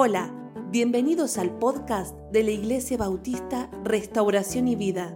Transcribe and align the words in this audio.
Hola, 0.00 0.32
bienvenidos 0.70 1.38
al 1.38 1.58
podcast 1.58 2.16
de 2.30 2.44
la 2.44 2.52
Iglesia 2.52 2.96
Bautista 2.96 3.68
Restauración 3.82 4.68
y 4.68 4.76
Vida 4.76 5.12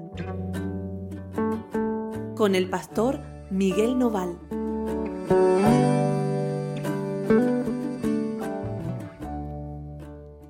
con 2.34 2.56
el 2.56 2.68
pastor 2.68 3.20
Miguel 3.48 3.96
Noval. 3.96 4.36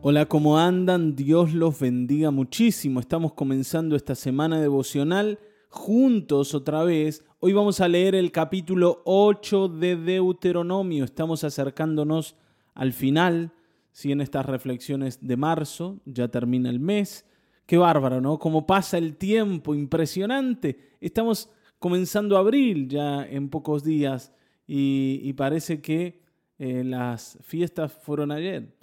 Hola, 0.00 0.24
¿cómo 0.24 0.58
andan? 0.58 1.14
Dios 1.14 1.52
los 1.52 1.78
bendiga 1.78 2.30
muchísimo. 2.30 3.00
Estamos 3.00 3.34
comenzando 3.34 3.96
esta 3.96 4.14
semana 4.14 4.62
devocional 4.62 5.40
juntos 5.68 6.54
otra 6.54 6.84
vez. 6.84 7.22
Hoy 7.40 7.52
vamos 7.52 7.82
a 7.82 7.88
leer 7.88 8.14
el 8.14 8.32
capítulo 8.32 9.02
8 9.04 9.68
de 9.68 9.94
Deuteronomio. 9.96 11.04
Estamos 11.04 11.44
acercándonos 11.44 12.34
al 12.74 12.94
final, 12.94 13.52
si 13.92 14.10
en 14.10 14.20
estas 14.20 14.46
reflexiones 14.46 15.24
de 15.26 15.36
marzo, 15.36 16.00
ya 16.06 16.28
termina 16.28 16.70
el 16.70 16.80
mes. 16.80 17.26
Qué 17.66 17.76
bárbaro, 17.76 18.20
¿no? 18.20 18.38
Cómo 18.38 18.66
pasa 18.66 18.98
el 18.98 19.16
tiempo, 19.16 19.74
impresionante. 19.74 20.96
Estamos 21.00 21.50
comenzando 21.78 22.36
abril 22.36 22.88
ya 22.88 23.24
en 23.24 23.48
pocos 23.48 23.84
días 23.84 24.32
y, 24.66 25.32
parece 25.34 25.82
que 25.82 26.22
eh, 26.58 26.82
las 26.84 27.38
fiestas 27.42 27.92
fueron 27.92 28.32
ayer. 28.32 28.74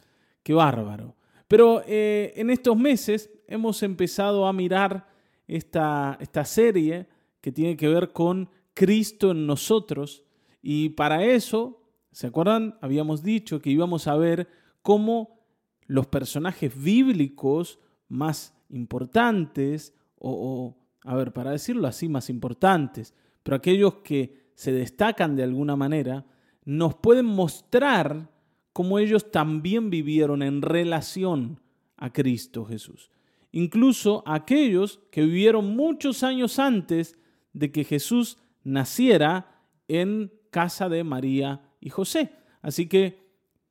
Qué 0.44 0.54
bárbaro. 0.54 1.16
Pero 1.48 1.82
eh, 1.88 2.34
en 2.35 2.52
estos 2.52 2.77
meses 2.77 3.32
hemos 3.48 3.82
empezado 3.82 4.46
a 4.46 4.54
mirar 4.54 5.07
esta, 5.48 6.18
esta 6.21 6.46
serie 6.46 7.07
que 7.41 7.52
tiene 7.52 7.76
que 7.76 7.88
ver 7.88 8.12
con 8.12 8.49
Cristo 8.76 9.32
en 9.32 9.48
nosotros. 9.48 10.23
Y 10.62 10.90
para 10.90 11.23
eso, 11.23 11.82
¿se 12.12 12.27
acuerdan? 12.27 12.77
Habíamos 12.82 13.23
dicho 13.23 13.60
que 13.60 13.71
íbamos 13.71 14.07
a 14.07 14.15
ver 14.15 14.48
cómo 14.82 15.40
los 15.85 16.08
personajes 16.08 16.82
bíblicos 16.82 17.80
más 18.08 18.55
importantes, 18.70 19.94
o, 20.18 20.77
a 21.04 21.16
ver, 21.16 21.34
para 21.34 21.52
decirlo 21.52 21.88
así, 21.88 22.10
más 22.10 22.30
importantes, 22.30 23.13
pero 23.44 23.55
aquellos 23.58 23.96
que 23.96 24.52
se 24.55 24.71
destacan 24.71 25.36
de 25.36 25.44
alguna 25.44 25.76
manera, 25.76 26.26
nos 26.66 26.96
pueden 26.96 27.26
mostrar 27.26 28.30
cómo 28.74 28.99
ellos 28.99 29.32
también 29.32 29.90
vivieron 29.90 30.44
en 30.44 30.62
relación 30.62 31.62
a 31.98 32.12
Cristo 32.12 32.66
Jesús 32.66 33.10
incluso 33.52 34.24
aquellos 34.26 34.99
que 35.12 35.24
vivieron 35.24 35.76
muchos 35.76 36.24
años 36.24 36.60
antes 36.60 37.18
de 37.54 37.71
que 37.71 37.84
Jesús 37.84 38.38
naciera 38.64 39.64
en 39.88 40.32
casa 40.52 40.90
de 40.90 41.04
María 41.04 41.62
y 41.80 41.90
José. 41.90 42.32
Así 42.62 42.88
que 42.88 43.27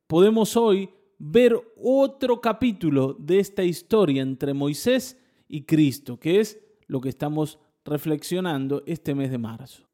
podemos 0.06 0.56
hoy 0.56 0.91
ver 1.19 1.61
otro 1.77 2.41
capítulo 2.41 3.14
de 3.19 3.41
esta 3.41 3.64
historia 3.64 4.22
entre 4.22 4.55
Moisés 4.55 5.19
y 5.48 5.62
Cristo, 5.62 6.19
que 6.19 6.41
es 6.41 6.58
lo 6.86 7.00
que 7.00 7.08
estamos 7.08 7.58
reflexionando 7.84 8.83
este 8.86 9.14
mes 9.14 9.30
de 9.30 9.38
marzo. 9.38 9.88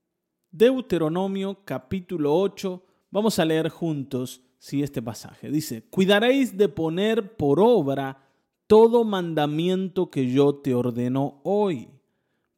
Deuteronomio 0.50 1.64
capítulo 1.64 2.36
8, 2.39 2.83
vamos 3.11 3.39
a 3.39 3.44
leer 3.44 3.69
juntos 3.69 4.42
si 4.58 4.83
este 4.83 5.03
pasaje 5.03 5.50
dice, 5.50 5.83
cuidaréis 5.91 6.56
de 6.56 6.69
poner 6.69 7.36
por 7.36 7.61
obra 7.61 8.25
todo 8.66 9.05
mandamiento 9.05 10.11
que 10.11 10.31
yo 10.31 10.55
te 10.55 10.75
ordeno 10.75 11.41
hoy, 11.42 11.88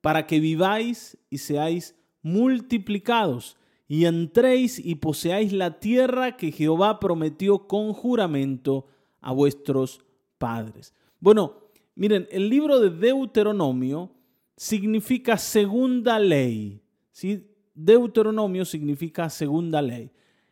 para 0.00 0.26
que 0.26 0.38
viváis 0.38 1.18
y 1.30 1.38
seáis 1.38 1.96
multiplicados, 2.22 3.56
y 3.88 4.06
entréis 4.06 4.78
y 4.78 4.96
poseáis 4.96 5.52
la 5.52 5.78
tierra 5.78 6.36
que 6.36 6.52
Jehová 6.52 6.98
prometió 6.98 7.66
con 7.66 7.92
juramento 7.92 8.86
a 9.20 9.32
vuestros 9.32 10.00
padres. 10.38 10.94
Bueno, 11.20 11.54
miren, 11.94 12.26
el 12.30 12.48
libro 12.48 12.80
de 12.80 12.90
Deuteronomio 12.90 14.12
significa 14.56 15.38
segunda 15.38 16.18
ley. 16.18 16.80
¿sí? 17.12 17.46
Deuteronomio 17.74 18.64
significa 18.64 19.30
segunda 19.30 19.82
ley. 19.82 20.10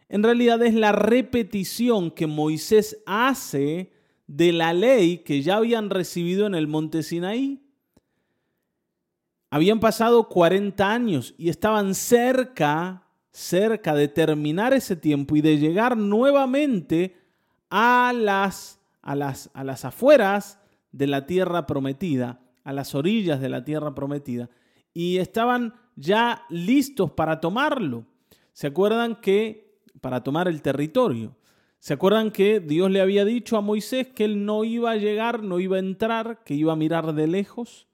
En 0.08 0.22
realidad 0.22 0.62
es 0.62 0.74
la 0.74 0.92
repetición 0.92 2.10
que 2.10 2.26
Moisés 2.26 3.02
hace 3.06 3.92
de 4.26 4.52
la 4.52 4.72
ley 4.72 5.18
que 5.18 5.42
ya 5.42 5.56
habían 5.56 5.90
recibido 5.90 6.46
en 6.46 6.54
el 6.54 6.66
monte 6.66 7.02
Sinaí. 7.02 7.60
Habían 9.50 9.80
pasado 9.80 10.28
40 10.28 10.90
años 10.90 11.34
y 11.38 11.48
estaban 11.48 11.94
cerca, 11.94 13.03
cerca 13.34 13.96
de 13.96 14.06
terminar 14.06 14.72
ese 14.74 14.94
tiempo 14.94 15.34
y 15.34 15.40
de 15.40 15.58
llegar 15.58 15.96
nuevamente 15.96 17.16
a 17.68 18.12
las, 18.14 18.80
a 19.02 19.16
las, 19.16 19.50
a 19.54 19.64
las 19.64 19.84
afueras 19.84 20.60
de 20.92 21.08
la 21.08 21.26
tierra 21.26 21.66
prometida, 21.66 22.40
a 22.62 22.72
las 22.72 22.94
orillas 22.94 23.40
de 23.40 23.48
la 23.48 23.64
tierra 23.64 23.92
prometida, 23.92 24.50
y 24.92 25.16
estaban 25.16 25.74
ya 25.96 26.44
listos 26.48 27.10
para 27.10 27.40
tomarlo. 27.40 28.06
¿Se 28.52 28.68
acuerdan 28.68 29.16
que 29.20 29.80
para 30.00 30.22
tomar 30.22 30.46
el 30.46 30.62
territorio? 30.62 31.36
¿Se 31.80 31.94
acuerdan 31.94 32.30
que 32.30 32.60
Dios 32.60 32.88
le 32.88 33.00
había 33.00 33.24
dicho 33.24 33.56
a 33.56 33.60
Moisés 33.60 34.06
que 34.06 34.26
él 34.26 34.44
no 34.44 34.62
iba 34.62 34.92
a 34.92 34.96
llegar, 34.96 35.42
no 35.42 35.58
iba 35.58 35.74
a 35.74 35.80
entrar, 35.80 36.44
que 36.44 36.54
iba 36.54 36.72
a 36.72 36.76
mirar 36.76 37.12
de 37.14 37.26
lejos 37.26 37.88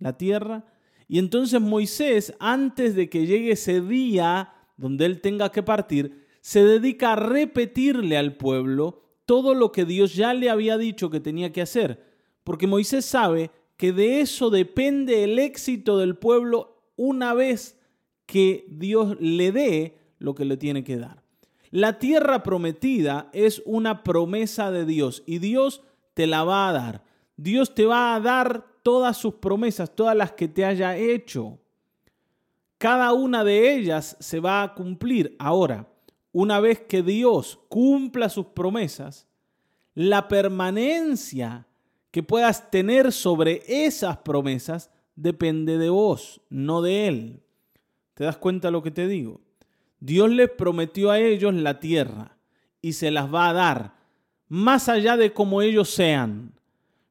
la 0.00 0.18
tierra? 0.18 0.64
Y 1.06 1.20
entonces 1.20 1.60
Moisés, 1.60 2.34
antes 2.40 2.96
de 2.96 3.08
que 3.08 3.26
llegue 3.26 3.52
ese 3.52 3.80
día 3.80 4.52
donde 4.80 5.04
él 5.04 5.20
tenga 5.20 5.52
que 5.52 5.62
partir, 5.62 6.26
se 6.40 6.64
dedica 6.64 7.12
a 7.12 7.16
repetirle 7.16 8.16
al 8.16 8.36
pueblo 8.36 9.02
todo 9.26 9.54
lo 9.54 9.72
que 9.72 9.84
Dios 9.84 10.14
ya 10.14 10.32
le 10.32 10.48
había 10.48 10.78
dicho 10.78 11.10
que 11.10 11.20
tenía 11.20 11.52
que 11.52 11.60
hacer. 11.60 12.02
Porque 12.44 12.66
Moisés 12.66 13.04
sabe 13.04 13.50
que 13.76 13.92
de 13.92 14.22
eso 14.22 14.48
depende 14.50 15.22
el 15.22 15.38
éxito 15.38 15.98
del 15.98 16.16
pueblo 16.16 16.82
una 16.96 17.34
vez 17.34 17.78
que 18.24 18.64
Dios 18.68 19.16
le 19.20 19.52
dé 19.52 19.98
lo 20.18 20.34
que 20.34 20.46
le 20.46 20.56
tiene 20.56 20.82
que 20.82 20.96
dar. 20.96 21.22
La 21.70 21.98
tierra 21.98 22.42
prometida 22.42 23.28
es 23.32 23.62
una 23.66 24.02
promesa 24.02 24.70
de 24.70 24.86
Dios 24.86 25.22
y 25.26 25.38
Dios 25.38 25.82
te 26.14 26.26
la 26.26 26.42
va 26.42 26.68
a 26.68 26.72
dar. 26.72 27.04
Dios 27.36 27.74
te 27.74 27.84
va 27.84 28.14
a 28.14 28.20
dar 28.20 28.66
todas 28.82 29.16
sus 29.18 29.34
promesas, 29.34 29.94
todas 29.94 30.16
las 30.16 30.32
que 30.32 30.48
te 30.48 30.64
haya 30.64 30.96
hecho. 30.96 31.58
Cada 32.80 33.12
una 33.12 33.44
de 33.44 33.74
ellas 33.74 34.16
se 34.20 34.40
va 34.40 34.62
a 34.62 34.72
cumplir. 34.72 35.36
Ahora, 35.38 35.86
una 36.32 36.60
vez 36.60 36.80
que 36.80 37.02
Dios 37.02 37.60
cumpla 37.68 38.30
sus 38.30 38.46
promesas, 38.46 39.28
la 39.94 40.28
permanencia 40.28 41.66
que 42.10 42.22
puedas 42.22 42.70
tener 42.70 43.12
sobre 43.12 43.62
esas 43.66 44.16
promesas 44.16 44.90
depende 45.14 45.76
de 45.76 45.90
vos, 45.90 46.40
no 46.48 46.80
de 46.80 47.06
Él. 47.06 47.42
¿Te 48.14 48.24
das 48.24 48.38
cuenta 48.38 48.70
lo 48.70 48.82
que 48.82 48.90
te 48.90 49.06
digo? 49.06 49.42
Dios 49.98 50.30
les 50.30 50.48
prometió 50.48 51.10
a 51.10 51.20
ellos 51.20 51.52
la 51.52 51.80
tierra 51.80 52.38
y 52.80 52.94
se 52.94 53.10
las 53.10 53.30
va 53.30 53.50
a 53.50 53.52
dar, 53.52 53.94
más 54.48 54.88
allá 54.88 55.18
de 55.18 55.34
cómo 55.34 55.60
ellos 55.60 55.90
sean. 55.90 56.54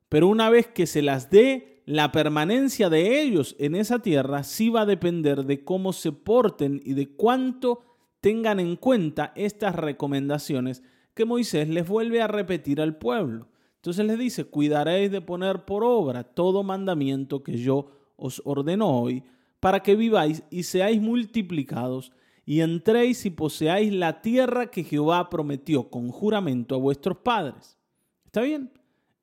Pero 0.09 0.29
una 0.29 0.49
vez 0.49 0.65
que 0.65 0.87
se 0.87 1.03
las 1.03 1.29
dé, 1.29 1.78
la 1.89 2.11
permanencia 2.11 2.87
de 2.87 3.19
ellos 3.19 3.55
en 3.57 3.73
esa 3.73 3.97
tierra 3.97 4.43
sí 4.43 4.69
va 4.69 4.81
a 4.81 4.85
depender 4.85 5.45
de 5.45 5.63
cómo 5.63 5.91
se 5.91 6.11
porten 6.11 6.79
y 6.85 6.93
de 6.93 7.15
cuánto 7.15 7.81
tengan 8.21 8.59
en 8.59 8.75
cuenta 8.75 9.33
estas 9.35 9.73
recomendaciones 9.73 10.83
que 11.15 11.25
Moisés 11.25 11.67
les 11.67 11.87
vuelve 11.87 12.21
a 12.21 12.27
repetir 12.27 12.79
al 12.79 12.97
pueblo. 12.97 13.47
Entonces 13.77 14.05
les 14.05 14.19
dice, 14.19 14.43
cuidaréis 14.43 15.09
de 15.09 15.21
poner 15.21 15.65
por 15.65 15.83
obra 15.83 16.23
todo 16.23 16.61
mandamiento 16.61 17.41
que 17.41 17.57
yo 17.57 17.89
os 18.17 18.39
ordeno 18.45 18.87
hoy, 18.87 19.23
para 19.59 19.79
que 19.79 19.95
viváis 19.95 20.43
y 20.51 20.61
seáis 20.61 21.01
multiplicados 21.01 22.11
y 22.45 22.61
entréis 22.61 23.25
y 23.25 23.31
poseáis 23.31 23.91
la 23.91 24.21
tierra 24.21 24.69
que 24.69 24.83
Jehová 24.83 25.27
prometió 25.31 25.89
con 25.89 26.09
juramento 26.09 26.75
a 26.75 26.77
vuestros 26.77 27.17
padres. 27.17 27.79
¿Está 28.25 28.41
bien? 28.41 28.71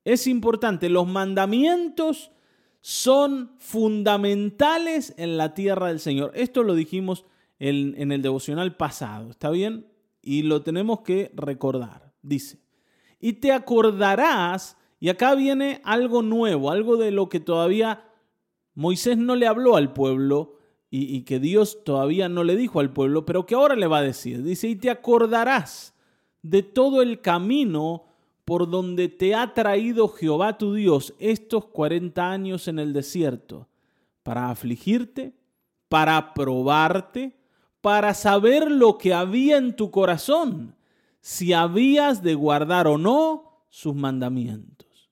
Es 0.03 0.27
importante, 0.27 0.89
los 0.89 1.07
mandamientos 1.07 2.33
son 2.87 3.51
fundamentales 3.57 5.13
en 5.17 5.35
la 5.35 5.53
tierra 5.53 5.87
del 5.87 5.99
Señor. 5.99 6.31
Esto 6.35 6.63
lo 6.63 6.73
dijimos 6.73 7.25
en, 7.59 7.95
en 7.97 8.13
el 8.13 8.21
devocional 8.21 8.77
pasado, 8.77 9.29
¿está 9.29 9.49
bien? 9.49 9.87
Y 10.21 10.43
lo 10.43 10.61
tenemos 10.61 11.01
que 11.01 11.29
recordar. 11.35 12.13
Dice, 12.21 12.59
y 13.19 13.33
te 13.33 13.51
acordarás, 13.51 14.77
y 15.01 15.09
acá 15.09 15.35
viene 15.35 15.81
algo 15.83 16.21
nuevo, 16.21 16.71
algo 16.71 16.95
de 16.95 17.11
lo 17.11 17.27
que 17.27 17.41
todavía 17.41 18.05
Moisés 18.73 19.17
no 19.17 19.35
le 19.35 19.47
habló 19.47 19.75
al 19.75 19.91
pueblo, 19.91 20.55
y, 20.89 21.23
que 21.23 21.41
Dios 21.41 21.83
todavía 21.83 22.29
no 22.29 22.45
le 22.45 22.55
dijo 22.55 22.79
al 22.79 22.93
pueblo, 22.93 23.25
pero 23.25 23.45
que 23.45 23.55
ahora 23.55 23.75
le 23.75 23.87
va 23.87 23.97
a 23.97 24.03
decir. 24.03 24.43
Dice, 24.43 24.69
y 24.69 24.77
te 24.77 24.89
acordarás 24.89 25.93
de 26.41 26.63
todo 26.63 27.01
el 27.01 27.19
camino 27.19 28.06
por 28.47 28.69
donde 28.69 29.09
te 29.09 29.35
ha 29.35 29.53
traído 29.53 30.07
Jehová 30.07 30.57
tu 30.57 30.73
Dios 30.73 31.13
estos 31.19 31.65
40 31.65 32.31
años 32.31 32.69
en 32.69 32.79
el 32.79 32.93
desierto, 32.93 33.67
para 34.23 34.49
afligirte, 34.49 35.33
para 35.89 36.33
probarte, 36.33 37.35
para 37.81 38.13
saber 38.13 38.71
lo 38.71 38.97
que 38.97 39.13
había 39.13 39.57
en 39.57 39.75
tu 39.75 39.91
corazón, 39.91 40.77
si 41.19 41.51
habías 41.51 42.23
de 42.23 42.35
guardar 42.35 42.87
o 42.87 42.97
no 42.97 43.65
sus 43.69 43.93
mandamientos. 43.93 45.11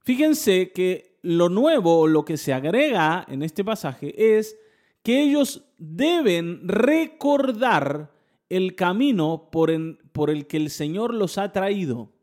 Fíjense 0.00 0.70
que 0.70 1.16
lo 1.22 1.48
nuevo 1.48 2.06
lo 2.06 2.26
que 2.26 2.36
se 2.36 2.52
agrega 2.52 3.24
en 3.26 3.42
este 3.42 3.64
pasaje 3.64 4.36
es 4.36 4.54
que 5.02 5.22
ellos 5.22 5.64
deben 5.78 6.68
recordar 6.68 8.12
el 8.50 8.74
camino 8.74 9.48
por, 9.50 9.72
por 10.12 10.28
el 10.28 10.46
que 10.46 10.58
el 10.58 10.68
Señor 10.68 11.14
los 11.14 11.38
ha 11.38 11.50
traído. 11.50 12.13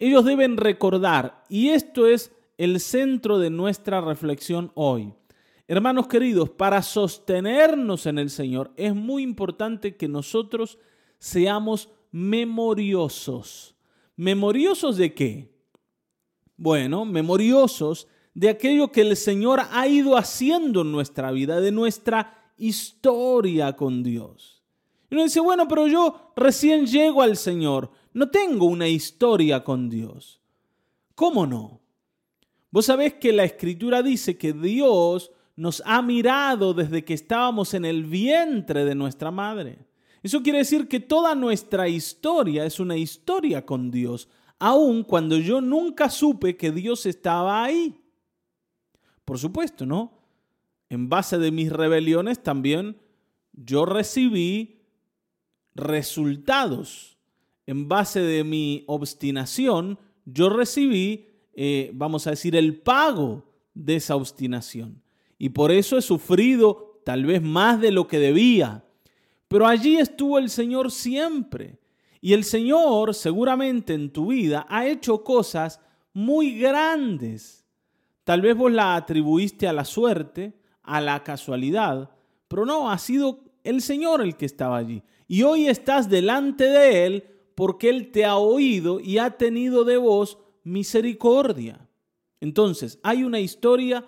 Ellos 0.00 0.24
deben 0.24 0.56
recordar, 0.56 1.44
y 1.50 1.68
esto 1.68 2.06
es 2.06 2.32
el 2.56 2.80
centro 2.80 3.38
de 3.38 3.50
nuestra 3.50 4.00
reflexión 4.00 4.72
hoy. 4.74 5.12
Hermanos 5.68 6.08
queridos, 6.08 6.48
para 6.48 6.82
sostenernos 6.82 8.06
en 8.06 8.18
el 8.18 8.30
Señor 8.30 8.72
es 8.76 8.94
muy 8.94 9.22
importante 9.22 9.96
que 9.96 10.08
nosotros 10.08 10.78
seamos 11.18 11.90
memoriosos. 12.10 13.76
¿Memoriosos 14.16 14.96
de 14.96 15.12
qué? 15.12 15.54
Bueno, 16.56 17.04
memoriosos 17.04 18.08
de 18.32 18.48
aquello 18.48 18.90
que 18.90 19.02
el 19.02 19.16
Señor 19.16 19.60
ha 19.70 19.86
ido 19.86 20.16
haciendo 20.16 20.80
en 20.80 20.92
nuestra 20.92 21.30
vida, 21.30 21.60
de 21.60 21.72
nuestra 21.72 22.52
historia 22.56 23.76
con 23.76 24.02
Dios. 24.02 24.62
Y 25.10 25.14
uno 25.14 25.24
dice, 25.24 25.40
bueno, 25.40 25.68
pero 25.68 25.86
yo 25.88 26.32
recién 26.36 26.86
llego 26.86 27.20
al 27.20 27.36
Señor, 27.36 27.90
no 28.12 28.30
tengo 28.30 28.66
una 28.66 28.88
historia 28.88 29.62
con 29.62 29.88
Dios. 29.88 30.40
¿Cómo 31.14 31.46
no? 31.46 31.80
Vos 32.70 32.86
sabés 32.86 33.14
que 33.14 33.32
la 33.32 33.44
Escritura 33.44 34.02
dice 34.02 34.38
que 34.38 34.52
Dios 34.52 35.32
nos 35.56 35.82
ha 35.84 36.00
mirado 36.02 36.72
desde 36.72 37.04
que 37.04 37.14
estábamos 37.14 37.74
en 37.74 37.84
el 37.84 38.04
vientre 38.04 38.84
de 38.84 38.94
nuestra 38.94 39.30
madre. 39.30 39.86
Eso 40.22 40.42
quiere 40.42 40.58
decir 40.58 40.88
que 40.88 41.00
toda 41.00 41.34
nuestra 41.34 41.88
historia 41.88 42.64
es 42.64 42.80
una 42.80 42.96
historia 42.96 43.64
con 43.64 43.90
Dios, 43.90 44.28
aun 44.58 45.02
cuando 45.02 45.38
yo 45.38 45.60
nunca 45.60 46.10
supe 46.10 46.56
que 46.56 46.70
Dios 46.70 47.06
estaba 47.06 47.64
ahí. 47.64 48.00
Por 49.24 49.38
supuesto, 49.38 49.86
¿no? 49.86 50.18
En 50.88 51.08
base 51.08 51.38
de 51.38 51.50
mis 51.50 51.70
rebeliones 51.70 52.42
también 52.42 53.00
yo 53.52 53.84
recibí 53.84 54.80
resultados. 55.74 57.16
En 57.70 57.88
base 57.88 58.20
de 58.20 58.44
mi 58.44 58.84
obstinación, 58.86 59.98
yo 60.24 60.48
recibí, 60.48 61.26
eh, 61.54 61.90
vamos 61.94 62.26
a 62.26 62.30
decir, 62.30 62.56
el 62.56 62.78
pago 62.80 63.44
de 63.74 63.96
esa 63.96 64.16
obstinación. 64.16 65.02
Y 65.38 65.50
por 65.50 65.70
eso 65.70 65.96
he 65.96 66.02
sufrido 66.02 67.00
tal 67.04 67.24
vez 67.24 67.40
más 67.42 67.80
de 67.80 67.92
lo 67.92 68.06
que 68.06 68.18
debía 68.18 68.84
pero 69.50 69.66
allí 69.66 69.96
estuvo 69.96 70.38
el 70.38 70.48
Señor 70.48 70.92
siempre. 70.92 71.80
Y 72.20 72.34
el 72.34 72.44
Señor 72.44 73.16
seguramente 73.16 73.94
en 73.94 74.12
tu 74.12 74.28
vida 74.28 74.64
ha 74.68 74.86
hecho 74.86 75.24
cosas 75.24 75.80
muy 76.12 76.56
grandes. 76.56 77.66
Tal 78.22 78.42
vez 78.42 78.56
vos 78.56 78.70
la 78.70 78.94
atribuiste 78.94 79.66
a 79.66 79.72
la 79.72 79.84
suerte, 79.84 80.52
a 80.84 81.00
la 81.00 81.24
casualidad, 81.24 82.10
pero 82.46 82.64
no, 82.64 82.92
ha 82.92 82.98
sido 82.98 83.40
el 83.64 83.82
Señor 83.82 84.22
el 84.22 84.36
que 84.36 84.46
estaba 84.46 84.76
allí. 84.76 85.02
Y 85.26 85.42
hoy 85.42 85.66
estás 85.66 86.08
delante 86.08 86.62
de 86.66 87.06
Él 87.06 87.24
porque 87.60 87.90
Él 87.90 88.10
te 88.10 88.24
ha 88.24 88.38
oído 88.38 89.00
y 89.00 89.18
ha 89.18 89.36
tenido 89.36 89.84
de 89.84 89.98
vos 89.98 90.38
misericordia. 90.64 91.90
Entonces, 92.40 92.98
hay 93.02 93.22
una 93.22 93.38
historia 93.38 94.06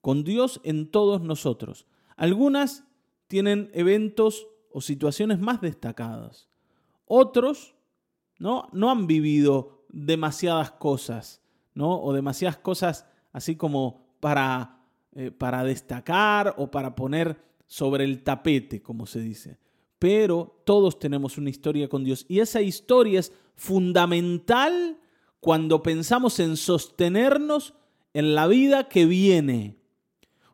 con 0.00 0.22
Dios 0.22 0.60
en 0.62 0.88
todos 0.88 1.20
nosotros. 1.20 1.88
Algunas 2.16 2.84
tienen 3.26 3.72
eventos 3.74 4.46
o 4.70 4.80
situaciones 4.80 5.40
más 5.40 5.60
destacadas. 5.60 6.48
Otros 7.06 7.74
¿no? 8.38 8.68
no 8.72 8.92
han 8.92 9.08
vivido 9.08 9.84
demasiadas 9.88 10.70
cosas, 10.70 11.42
¿no? 11.74 12.00
o 12.00 12.12
demasiadas 12.12 12.58
cosas 12.58 13.04
así 13.32 13.56
como 13.56 14.14
para, 14.20 14.84
eh, 15.16 15.32
para 15.32 15.64
destacar 15.64 16.54
o 16.56 16.70
para 16.70 16.94
poner 16.94 17.36
sobre 17.66 18.04
el 18.04 18.22
tapete, 18.22 18.80
como 18.80 19.06
se 19.06 19.18
dice. 19.18 19.58
Pero 20.00 20.62
todos 20.64 20.98
tenemos 20.98 21.36
una 21.36 21.50
historia 21.50 21.86
con 21.86 22.02
Dios 22.02 22.24
y 22.26 22.40
esa 22.40 22.62
historia 22.62 23.20
es 23.20 23.32
fundamental 23.54 24.98
cuando 25.40 25.82
pensamos 25.82 26.40
en 26.40 26.56
sostenernos 26.56 27.74
en 28.14 28.34
la 28.34 28.46
vida 28.46 28.88
que 28.88 29.04
viene. 29.04 29.76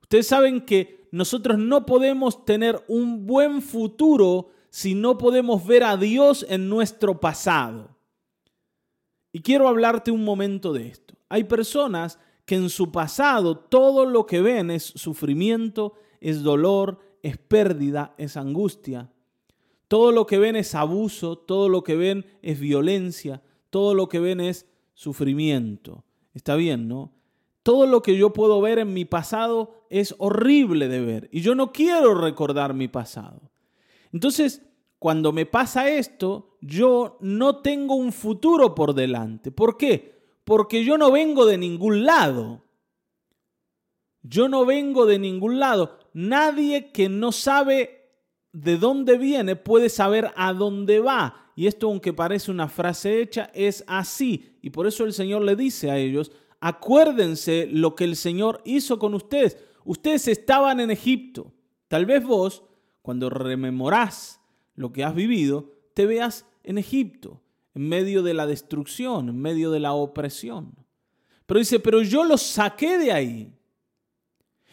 Ustedes 0.03 0.27
saben 0.27 0.63
que 0.63 1.07
nosotros 1.13 1.59
no 1.59 1.87
podemos 1.87 2.45
tener 2.45 2.85
un 2.89 3.25
buen 3.25 3.63
futuro 3.63 4.51
si 4.69 4.97
no 4.97 5.17
podemos 5.17 5.65
ver 5.65 5.85
a 5.85 5.97
Dios 5.97 6.45
en 6.49 6.69
nuestro 6.69 7.21
pasado. 7.21 7.97
Y 9.33 9.43
quiero 9.43 9.69
hablarte 9.69 10.11
un 10.11 10.25
momento 10.25 10.73
de 10.73 10.89
esto. 10.89 11.15
Hay 11.29 11.45
personas 11.45 12.19
que 12.45 12.57
en 12.57 12.69
su 12.69 12.91
pasado 12.91 13.57
todo 13.57 14.07
lo 14.07 14.27
que 14.27 14.41
ven 14.41 14.73
es 14.73 14.83
sufrimiento, 14.83 15.95
es 16.21 16.43
dolor, 16.43 16.99
es 17.23 17.39
pérdida, 17.39 18.13
es 18.19 18.37
angustia. 18.37 19.13
Todo 19.89 20.13
lo 20.13 20.27
que 20.27 20.39
ven 20.39 20.57
es 20.57 20.75
abuso, 20.75 21.39
todo 21.39 21.69
lo 21.69 21.83
que 21.83 21.97
ven 21.97 22.27
es 22.43 22.59
violencia, 22.59 23.43
todo 23.71 23.95
lo 23.95 24.09
que 24.09 24.21
ven 24.21 24.41
es 24.41 24.67
sufrimiento. 24.95 26.05
Está 26.35 26.57
bien, 26.57 26.89
¿no? 26.89 27.17
todo 27.67 27.89
lo 27.89 28.01
que 28.01 28.17
yo 28.17 28.33
puedo 28.33 28.61
ver 28.61 28.79
en 28.79 28.95
mi 28.95 29.05
pasado 29.05 29.89
es 29.91 30.15
horrible 30.19 30.87
de 30.87 31.01
ver 31.01 31.29
y 31.33 31.41
yo 31.41 31.57
no 31.57 31.73
quiero 31.73 32.15
recordar 32.15 32.75
mi 32.75 32.87
pasado. 32.87 33.51
Entonces, 34.13 34.63
cuando 35.01 35.33
me 35.33 35.47
pasa 35.47 35.91
esto, 35.91 36.59
yo 36.61 37.19
no 37.21 37.63
tengo 37.63 37.97
un 37.97 38.13
futuro 38.13 38.73
por 38.73 38.95
delante. 38.95 39.51
¿Por 39.51 39.77
qué? 39.77 40.15
Porque 40.45 40.85
yo 40.85 40.97
no 40.97 41.11
vengo 41.11 41.45
de 41.45 41.59
ningún 41.59 42.05
lado. 42.05 42.63
Yo 44.23 44.49
no 44.49 44.65
vengo 44.65 45.05
de 45.05 45.19
ningún 45.19 45.59
lado. 45.59 45.99
Nadie 46.13 46.93
que 46.93 47.09
no 47.09 47.33
sabe 47.33 47.96
de 48.63 48.79
dónde 48.79 49.19
viene 49.19 49.55
puede 49.55 49.91
saber 49.91 50.33
a 50.35 50.55
dónde 50.55 51.01
va. 51.01 51.53
Y 51.57 51.67
esto, 51.67 51.89
aunque 51.89 52.15
parece 52.15 52.51
una 52.51 52.69
frase 52.69 53.21
hecha, 53.21 53.51
es 53.55 53.85
así. 53.87 54.57
Y 54.63 54.71
por 54.71 54.87
eso 54.87 55.05
el 55.05 55.13
Señor 55.13 55.43
le 55.43 55.57
dice 55.57 55.91
a 55.91 55.99
ellos, 55.99 56.33
acuérdense 56.61 57.69
lo 57.71 57.95
que 57.95 58.05
el 58.05 58.17
Señor 58.17 58.63
hizo 58.65 58.99
con 58.99 59.13
ustedes. 59.13 59.59
Ustedes 59.85 60.27
estaban 60.29 60.81
en 60.81 60.91
Egipto. 60.91 61.53
Tal 61.89 62.07
vez 62.07 62.25
vos, 62.25 62.65
cuando 63.03 63.29
rememorás 63.29 64.41
lo 64.75 64.91
que 64.91 65.05
has 65.05 65.15
vivido, 65.15 65.73
te 65.93 66.07
veas 66.07 66.47
en 66.63 66.79
Egipto, 66.79 67.43
en 67.75 67.87
medio 67.89 68.23
de 68.23 68.33
la 68.33 68.47
destrucción, 68.47 69.29
en 69.29 69.39
medio 69.39 69.71
de 69.71 69.81
la 69.81 69.93
opresión. 69.93 70.75
Pero 71.45 71.61
dice, 71.61 71.79
pero 71.79 72.01
yo 72.01 72.25
los 72.25 72.41
saqué 72.41 72.97
de 72.97 73.13
ahí. 73.13 73.53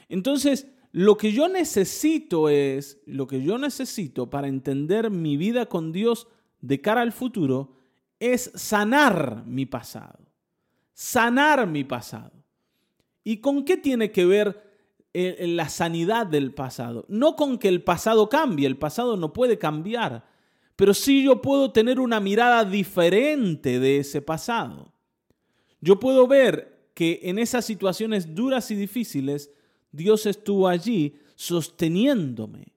Entonces, 0.08 0.68
lo 0.94 1.18
que 1.18 1.34
yo 1.34 1.50
necesito 1.50 2.48
es, 2.48 3.02
lo 3.06 3.28
que 3.28 3.44
yo 3.44 3.58
necesito 3.58 4.30
para 4.30 4.48
entender 4.48 5.10
mi 5.12 5.36
vida 5.36 5.66
con 5.66 5.92
Dios 5.92 6.28
de 6.62 6.80
cara 6.80 7.02
al 7.02 7.12
futuro, 7.12 7.76
es 8.20 8.52
sanar 8.56 9.44
mi 9.46 9.66
pasado 9.66 10.24
sanar 10.94 11.68
mi 11.68 11.84
pasado. 11.84 12.32
¿Y 13.24 13.38
con 13.38 13.66
qué 13.66 13.78
tiene 13.78 14.12
que 14.12 14.26
ver 14.26 14.64
eh, 15.14 15.46
la 15.48 15.70
sanidad 15.70 16.28
del 16.28 16.54
pasado? 16.54 17.06
No 17.08 17.36
con 17.36 17.58
que 17.58 17.68
el 17.68 17.84
pasado 17.84 18.30
cambie, 18.30 18.68
el 18.68 18.78
pasado 18.78 19.18
no 19.18 19.34
puede 19.34 19.58
cambiar, 19.58 20.26
pero 20.76 20.94
sí 20.94 21.24
yo 21.24 21.42
puedo 21.42 21.72
tener 21.72 22.00
una 22.00 22.20
mirada 22.20 22.66
diferente 22.66 23.80
de 23.80 23.98
ese 23.98 24.22
pasado. 24.22 24.94
Yo 25.82 26.00
puedo 26.00 26.28
ver 26.28 26.90
que 26.94 27.22
en 27.24 27.40
esas 27.40 27.66
situaciones 27.66 28.36
duras 28.36 28.70
y 28.72 28.76
difíciles, 28.76 29.52
Dios 29.94 30.26
estuvo 30.26 30.68
allí 30.68 31.16
sosteniéndome. 31.36 32.74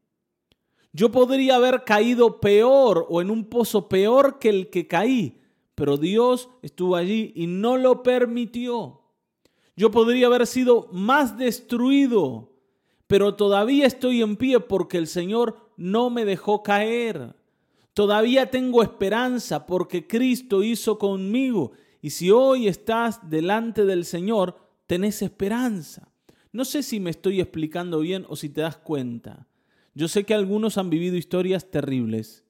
Yo 0.93 1.11
podría 1.11 1.57
haber 1.57 1.83
caído 1.85 2.41
peor 2.41 3.07
o 3.09 3.21
en 3.21 3.31
un 3.31 3.47
pozo 3.47 3.89
peor 3.89 4.39
que 4.39 4.51
el 4.51 4.71
que 4.71 4.87
caí, 4.87 5.41
pero 5.75 5.97
Dios 5.97 6.51
estuvo 6.63 6.95
allí 6.95 7.33
y 7.35 7.47
no 7.47 7.77
lo 7.77 8.03
permitió. 8.03 9.01
Yo 9.77 9.91
podría 9.91 10.27
haber 10.27 10.47
sido 10.47 10.89
más 10.93 11.37
destruido, 11.37 12.53
pero 13.07 13.35
todavía 13.35 13.87
estoy 13.87 14.23
en 14.23 14.37
pie 14.37 14.61
porque 14.61 14.99
el 14.99 15.07
Señor 15.07 15.57
no 15.77 16.11
me 16.11 16.25
dejó 16.25 16.63
caer. 16.63 17.35
Todavía 17.95 18.51
tengo 18.51 18.83
esperanza 18.83 19.65
porque 19.65 20.07
Cristo 20.07 20.63
hizo 20.63 20.99
conmigo. 20.99 21.73
Y 22.03 22.11
si 22.11 22.31
hoy 22.31 22.69
estás 22.69 23.31
delante 23.31 23.87
del 23.87 24.05
Señor, 24.05 24.57
tenés 24.87 25.23
esperanza. 25.23 26.13
No 26.57 26.65
sé 26.65 26.83
si 26.83 27.01
me 27.01 27.11
estoy 27.11 27.43
explicando 27.43 28.01
bien 28.01 28.25
o 28.31 28.35
si 28.35 28.49
te 28.49 28.63
das 28.63 28.79
cuenta. 28.79 29.47
Yo 29.95 30.09
sé 30.09 30.25
que 30.25 30.33
algunos 30.33 30.79
han 30.79 30.89
vivido 30.89 31.15
historias 31.15 31.71
terribles, 31.71 32.47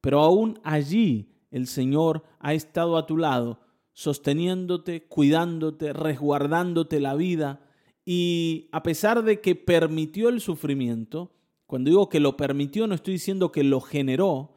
pero 0.00 0.20
aún 0.20 0.60
allí 0.62 1.32
el 1.50 1.66
Señor 1.66 2.22
ha 2.38 2.54
estado 2.54 2.96
a 2.96 3.04
tu 3.04 3.16
lado, 3.16 3.58
sosteniéndote, 3.94 5.08
cuidándote, 5.08 5.92
resguardándote 5.92 7.00
la 7.00 7.16
vida. 7.16 7.66
Y 8.04 8.68
a 8.70 8.84
pesar 8.84 9.24
de 9.24 9.40
que 9.40 9.56
permitió 9.56 10.28
el 10.28 10.40
sufrimiento, 10.40 11.34
cuando 11.66 11.90
digo 11.90 12.08
que 12.08 12.20
lo 12.20 12.36
permitió, 12.36 12.86
no 12.86 12.94
estoy 12.94 13.14
diciendo 13.14 13.50
que 13.50 13.64
lo 13.64 13.80
generó, 13.80 14.52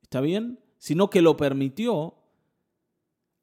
¿está 0.00 0.22
bien? 0.22 0.58
Sino 0.78 1.10
que 1.10 1.20
lo 1.20 1.36
permitió, 1.36 2.14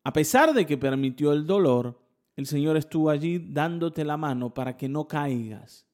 a 0.04 0.14
pesar 0.14 0.56
de 0.56 0.66
que 0.66 0.80
permitió 0.80 1.32
el 1.32 1.46
dolor, 1.46 2.03
el 2.36 2.46
Señor 2.46 2.78
estuvo 2.78 3.10
allí 3.10 3.40
dándote 3.40 4.04
la 4.04 4.18
mano 4.18 4.54
para 4.54 4.76
que 4.78 4.90
no 4.90 5.08
caigas. 5.08 5.86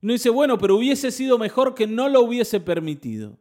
No 0.00 0.12
dice, 0.12 0.30
bueno, 0.30 0.56
pero 0.58 0.76
hubiese 0.76 1.10
sido 1.10 1.38
mejor 1.38 1.74
que 1.74 1.86
no 1.86 2.08
lo 2.08 2.22
hubiese 2.22 2.60
permitido. 2.60 3.38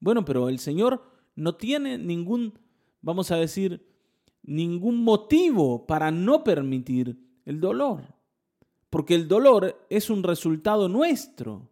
Bueno, 0.00 0.24
pero 0.24 0.48
el 0.48 0.58
Señor 0.58 1.04
no 1.36 1.54
tiene 1.54 1.98
ningún, 1.98 2.58
vamos 3.00 3.30
a 3.30 3.36
decir, 3.36 3.86
ningún 4.42 5.02
motivo 5.02 5.86
para 5.86 6.10
no 6.10 6.42
permitir 6.42 7.18
el 7.44 7.60
dolor. 7.60 8.02
Porque 8.90 9.14
el 9.14 9.28
dolor 9.28 9.86
es 9.90 10.10
un 10.10 10.22
resultado 10.22 10.88
nuestro. 10.88 11.68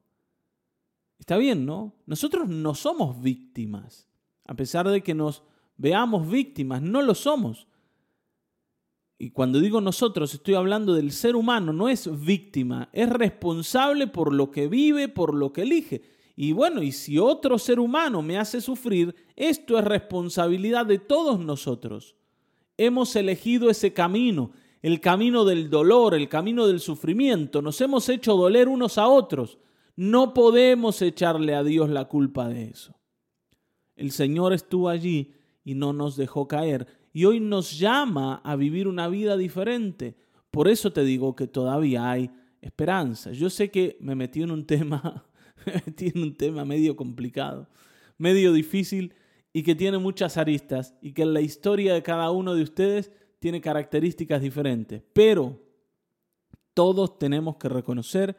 Está 1.19 1.37
bien, 1.37 1.64
¿no? 1.64 1.95
Nosotros 2.07 2.49
no 2.49 2.75
somos 2.75 3.21
víctimas. 3.21 4.09
A 4.47 4.54
pesar 4.54 4.88
de 4.88 5.02
que 5.02 5.14
nos 5.14 5.42
veamos 5.76 6.28
víctimas, 6.28 6.83
no 6.83 7.00
lo 7.00 7.14
somos. 7.14 7.69
Y 9.23 9.31
cuando 9.31 9.61
digo 9.61 9.81
nosotros, 9.81 10.35
estoy 10.35 10.55
hablando 10.55 10.95
del 10.95 11.12
ser 11.12 11.37
humano, 11.37 11.73
no 11.73 11.88
es 11.88 12.11
víctima, 12.25 12.88
es 12.93 13.09
responsable 13.09 14.09
por 14.09 14.35
lo 14.35 14.50
que 14.50 14.67
vive, 14.67 15.07
por 15.07 15.33
lo 15.33 15.52
que 15.52 15.62
elige. 15.62 16.02
Y 16.35 16.50
bueno, 16.50 16.83
y 16.83 16.91
si 16.91 17.21
otro 17.21 17.57
ser 17.57 17.79
humano 17.79 18.21
me 18.21 18.37
hace 18.37 18.61
sufrir, 18.61 19.14
esto 19.37 19.79
es 19.79 19.85
responsabilidad 19.85 20.87
de 20.87 20.99
todos 20.99 21.38
nosotros. 21.38 22.17
Hemos 22.76 23.14
elegido 23.14 23.71
ese 23.71 23.93
camino, 23.93 24.50
el 24.83 25.00
camino 25.00 25.45
del 25.45 25.71
dolor, 25.71 26.17
el 26.17 26.29
camino 26.29 26.67
del 26.67 26.81
sufrimiento. 26.81 27.62
Nos 27.62 27.81
hemos 27.81 28.09
hecho 28.09 28.35
doler 28.35 28.67
unos 28.67 28.99
a 28.99 29.07
otros. 29.07 29.57
No 29.95 30.35
podemos 30.35 31.00
echarle 31.00 31.55
a 31.55 31.62
Dios 31.62 31.91
la 31.91 32.07
culpa 32.07 32.49
de 32.49 32.64
eso. 32.64 32.99
El 33.95 34.11
Señor 34.11 34.52
estuvo 34.52 34.88
allí 34.88 35.33
y 35.62 35.76
no 35.76 35.93
nos 35.93 36.17
dejó 36.17 36.49
caer 36.49 37.02
y 37.12 37.25
hoy 37.25 37.40
nos 37.40 37.78
llama 37.78 38.40
a 38.45 38.57
vivir 38.57 38.88
una 38.88 39.09
vida 39.09 39.37
diferente. 39.37 40.16
Por 40.50 40.69
eso 40.69 40.92
te 40.92 41.04
digo 41.04 41.37
que 41.37 41.47
todavía 41.47 42.11
hay 42.11 42.31
esperanza. 42.61 43.33
Yo 43.33 43.50
sé 43.50 43.71
que 43.71 43.97
me 44.00 44.14
metí 44.14 44.42
en 44.42 44.50
un 44.50 44.66
tema, 44.66 45.26
un 46.14 46.37
tema 46.37 46.64
medio 46.64 46.97
complicado, 46.97 47.69
medio 48.19 48.52
difícil 48.52 49.14
y 49.52 49.62
que 49.62 49.75
tiene 49.75 49.99
muchas 49.99 50.37
aristas 50.37 50.95
y 51.02 51.12
que 51.12 51.26
la 51.26 51.40
historia 51.40 51.92
de 51.95 52.02
cada 52.02 52.31
uno 52.31 52.54
de 52.54 52.62
ustedes 52.62 53.12
tiene 53.38 53.61
características 53.61 54.40
diferentes. 54.40 55.02
Pero 55.12 55.61
todos 56.75 57.19
tenemos 57.19 57.57
que 57.57 57.69
reconocer 57.69 58.37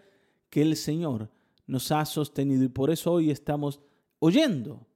que 0.49 0.61
el 0.61 0.75
Señor 0.75 1.29
nos 1.67 1.91
ha 1.91 2.05
sostenido 2.05 2.63
y 2.63 2.69
por 2.69 2.89
eso 2.89 3.11
hoy 3.11 3.29
estamos 3.29 3.79
oyendo. 4.19 4.87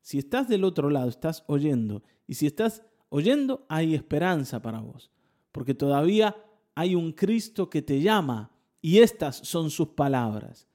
Si 0.00 0.18
estás 0.18 0.48
del 0.48 0.62
otro 0.62 0.90
lado, 0.90 1.08
estás 1.08 1.42
oyendo. 1.48 2.02
Y 2.28 2.34
si 2.34 2.46
estás 2.46 2.84
oyendo, 3.16 3.64
hay 3.68 3.94
esperanza 3.94 4.60
para 4.60 4.80
vos, 4.80 5.10
porque 5.52 5.74
todavía 5.74 6.36
hay 6.74 6.94
un 6.94 7.12
Cristo 7.12 7.70
que 7.70 7.82
te 7.82 8.00
llama 8.00 8.50
y 8.82 8.98
estas 8.98 9.36
son 9.36 9.70
sus 9.70 9.88
palabras. 9.88 10.68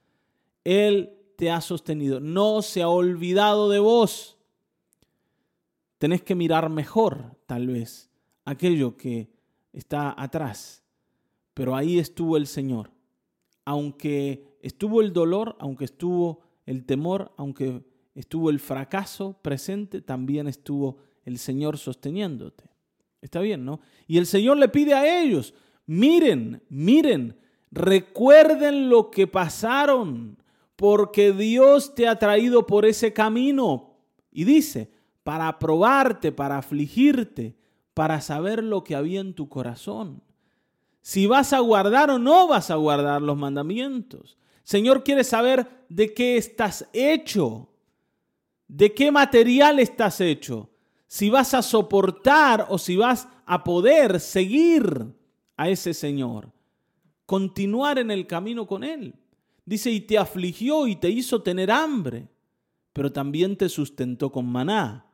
Él 0.64 1.18
te 1.36 1.50
ha 1.50 1.60
sostenido, 1.60 2.20
no 2.20 2.62
se 2.62 2.82
ha 2.82 2.88
olvidado 2.88 3.70
de 3.70 3.78
vos. 3.78 4.36
Tenés 5.98 6.22
que 6.22 6.34
mirar 6.34 6.68
mejor, 6.68 7.36
tal 7.46 7.68
vez, 7.68 8.10
aquello 8.44 8.96
que 8.96 9.30
está 9.72 10.14
atrás, 10.20 10.82
pero 11.54 11.76
ahí 11.76 11.98
estuvo 11.98 12.36
el 12.36 12.46
Señor. 12.46 12.90
Aunque 13.64 14.58
estuvo 14.60 15.00
el 15.00 15.12
dolor, 15.12 15.56
aunque 15.60 15.84
estuvo 15.84 16.40
el 16.66 16.84
temor, 16.84 17.32
aunque 17.36 17.84
estuvo 18.14 18.50
el 18.50 18.58
fracaso 18.58 19.38
presente, 19.42 20.00
también 20.00 20.48
estuvo 20.48 20.98
el 21.24 21.38
Señor 21.38 21.78
sosteniéndote. 21.78 22.64
Está 23.20 23.40
bien, 23.40 23.64
¿no? 23.64 23.80
Y 24.06 24.18
el 24.18 24.26
Señor 24.26 24.56
le 24.56 24.68
pide 24.68 24.94
a 24.94 25.22
ellos, 25.22 25.54
miren, 25.86 26.62
miren, 26.68 27.38
recuerden 27.70 28.90
lo 28.90 29.10
que 29.10 29.28
pasaron, 29.28 30.36
porque 30.74 31.32
Dios 31.32 31.94
te 31.94 32.08
ha 32.08 32.18
traído 32.18 32.66
por 32.66 32.84
ese 32.84 33.12
camino. 33.12 33.96
Y 34.32 34.44
dice, 34.44 34.90
para 35.22 35.58
probarte, 35.60 36.32
para 36.32 36.58
afligirte, 36.58 37.56
para 37.94 38.20
saber 38.20 38.64
lo 38.64 38.82
que 38.82 38.96
había 38.96 39.20
en 39.20 39.34
tu 39.34 39.48
corazón. 39.48 40.22
Si 41.00 41.26
vas 41.26 41.52
a 41.52 41.60
guardar 41.60 42.10
o 42.10 42.18
no 42.18 42.48
vas 42.48 42.70
a 42.70 42.76
guardar 42.76 43.22
los 43.22 43.36
mandamientos. 43.36 44.36
Señor 44.64 45.04
quiere 45.04 45.24
saber 45.24 45.68
de 45.88 46.14
qué 46.14 46.36
estás 46.36 46.88
hecho, 46.92 47.68
de 48.66 48.94
qué 48.94 49.10
material 49.10 49.78
estás 49.78 50.20
hecho 50.20 50.71
si 51.12 51.28
vas 51.28 51.52
a 51.52 51.60
soportar 51.60 52.68
o 52.70 52.78
si 52.78 52.96
vas 52.96 53.28
a 53.44 53.64
poder 53.64 54.18
seguir 54.18 55.12
a 55.58 55.68
ese 55.68 55.92
Señor, 55.92 56.50
continuar 57.26 57.98
en 57.98 58.10
el 58.10 58.26
camino 58.26 58.66
con 58.66 58.82
Él. 58.82 59.14
Dice, 59.66 59.90
y 59.90 60.00
te 60.00 60.16
afligió 60.16 60.86
y 60.86 60.96
te 60.96 61.10
hizo 61.10 61.42
tener 61.42 61.70
hambre, 61.70 62.30
pero 62.94 63.12
también 63.12 63.58
te 63.58 63.68
sustentó 63.68 64.32
con 64.32 64.46
maná, 64.46 65.04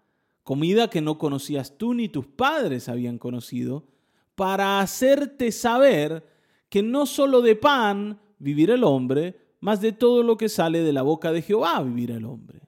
comida 0.44 0.88
que 0.88 1.00
no 1.00 1.18
conocías 1.18 1.76
tú 1.76 1.94
ni 1.94 2.08
tus 2.08 2.28
padres 2.28 2.88
habían 2.88 3.18
conocido, 3.18 3.88
para 4.36 4.78
hacerte 4.78 5.50
saber 5.50 6.24
que 6.68 6.80
no 6.80 7.06
solo 7.06 7.40
de 7.42 7.56
pan 7.56 8.20
vivirá 8.38 8.74
el 8.74 8.84
hombre, 8.84 9.36
mas 9.58 9.80
de 9.80 9.90
todo 9.90 10.22
lo 10.22 10.36
que 10.36 10.48
sale 10.48 10.78
de 10.84 10.92
la 10.92 11.02
boca 11.02 11.32
de 11.32 11.42
Jehová 11.42 11.82
vivirá 11.82 12.14
el 12.14 12.24
hombre. 12.24 12.60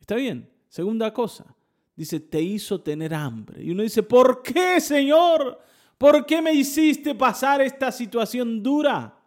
¿Está 0.00 0.16
bien? 0.16 0.50
Segunda 0.68 1.12
cosa, 1.12 1.56
dice, 1.96 2.20
te 2.20 2.40
hizo 2.40 2.80
tener 2.80 3.14
hambre. 3.14 3.64
Y 3.64 3.70
uno 3.70 3.82
dice, 3.82 4.02
¿por 4.02 4.42
qué, 4.42 4.80
Señor? 4.80 5.58
¿Por 5.98 6.26
qué 6.26 6.42
me 6.42 6.52
hiciste 6.52 7.14
pasar 7.14 7.62
esta 7.62 7.90
situación 7.90 8.62
dura? 8.62 9.18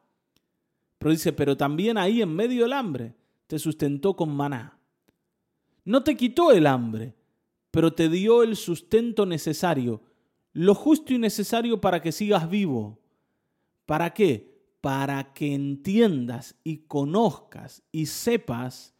Pero 0.99 1.11
dice, 1.11 1.33
pero 1.33 1.57
también 1.57 1.97
ahí 1.97 2.21
en 2.21 2.33
medio 2.33 2.63
del 2.63 2.73
hambre 2.73 3.15
te 3.47 3.57
sustentó 3.57 4.15
con 4.15 4.29
maná. 4.29 4.77
No 5.83 6.03
te 6.03 6.15
quitó 6.15 6.51
el 6.51 6.67
hambre, 6.67 7.15
pero 7.71 7.93
te 7.93 8.09
dio 8.09 8.43
el 8.43 8.55
sustento 8.55 9.25
necesario, 9.25 10.03
lo 10.53 10.75
justo 10.75 11.13
y 11.13 11.17
necesario 11.17 11.81
para 11.81 12.01
que 12.01 12.11
sigas 12.11 12.49
vivo. 12.49 12.99
¿Para 13.85 14.13
qué? 14.13 14.59
Para 14.81 15.33
que 15.33 15.53
entiendas 15.55 16.55
y 16.63 16.79
conozcas 16.79 17.81
y 17.91 18.05
sepas 18.05 18.93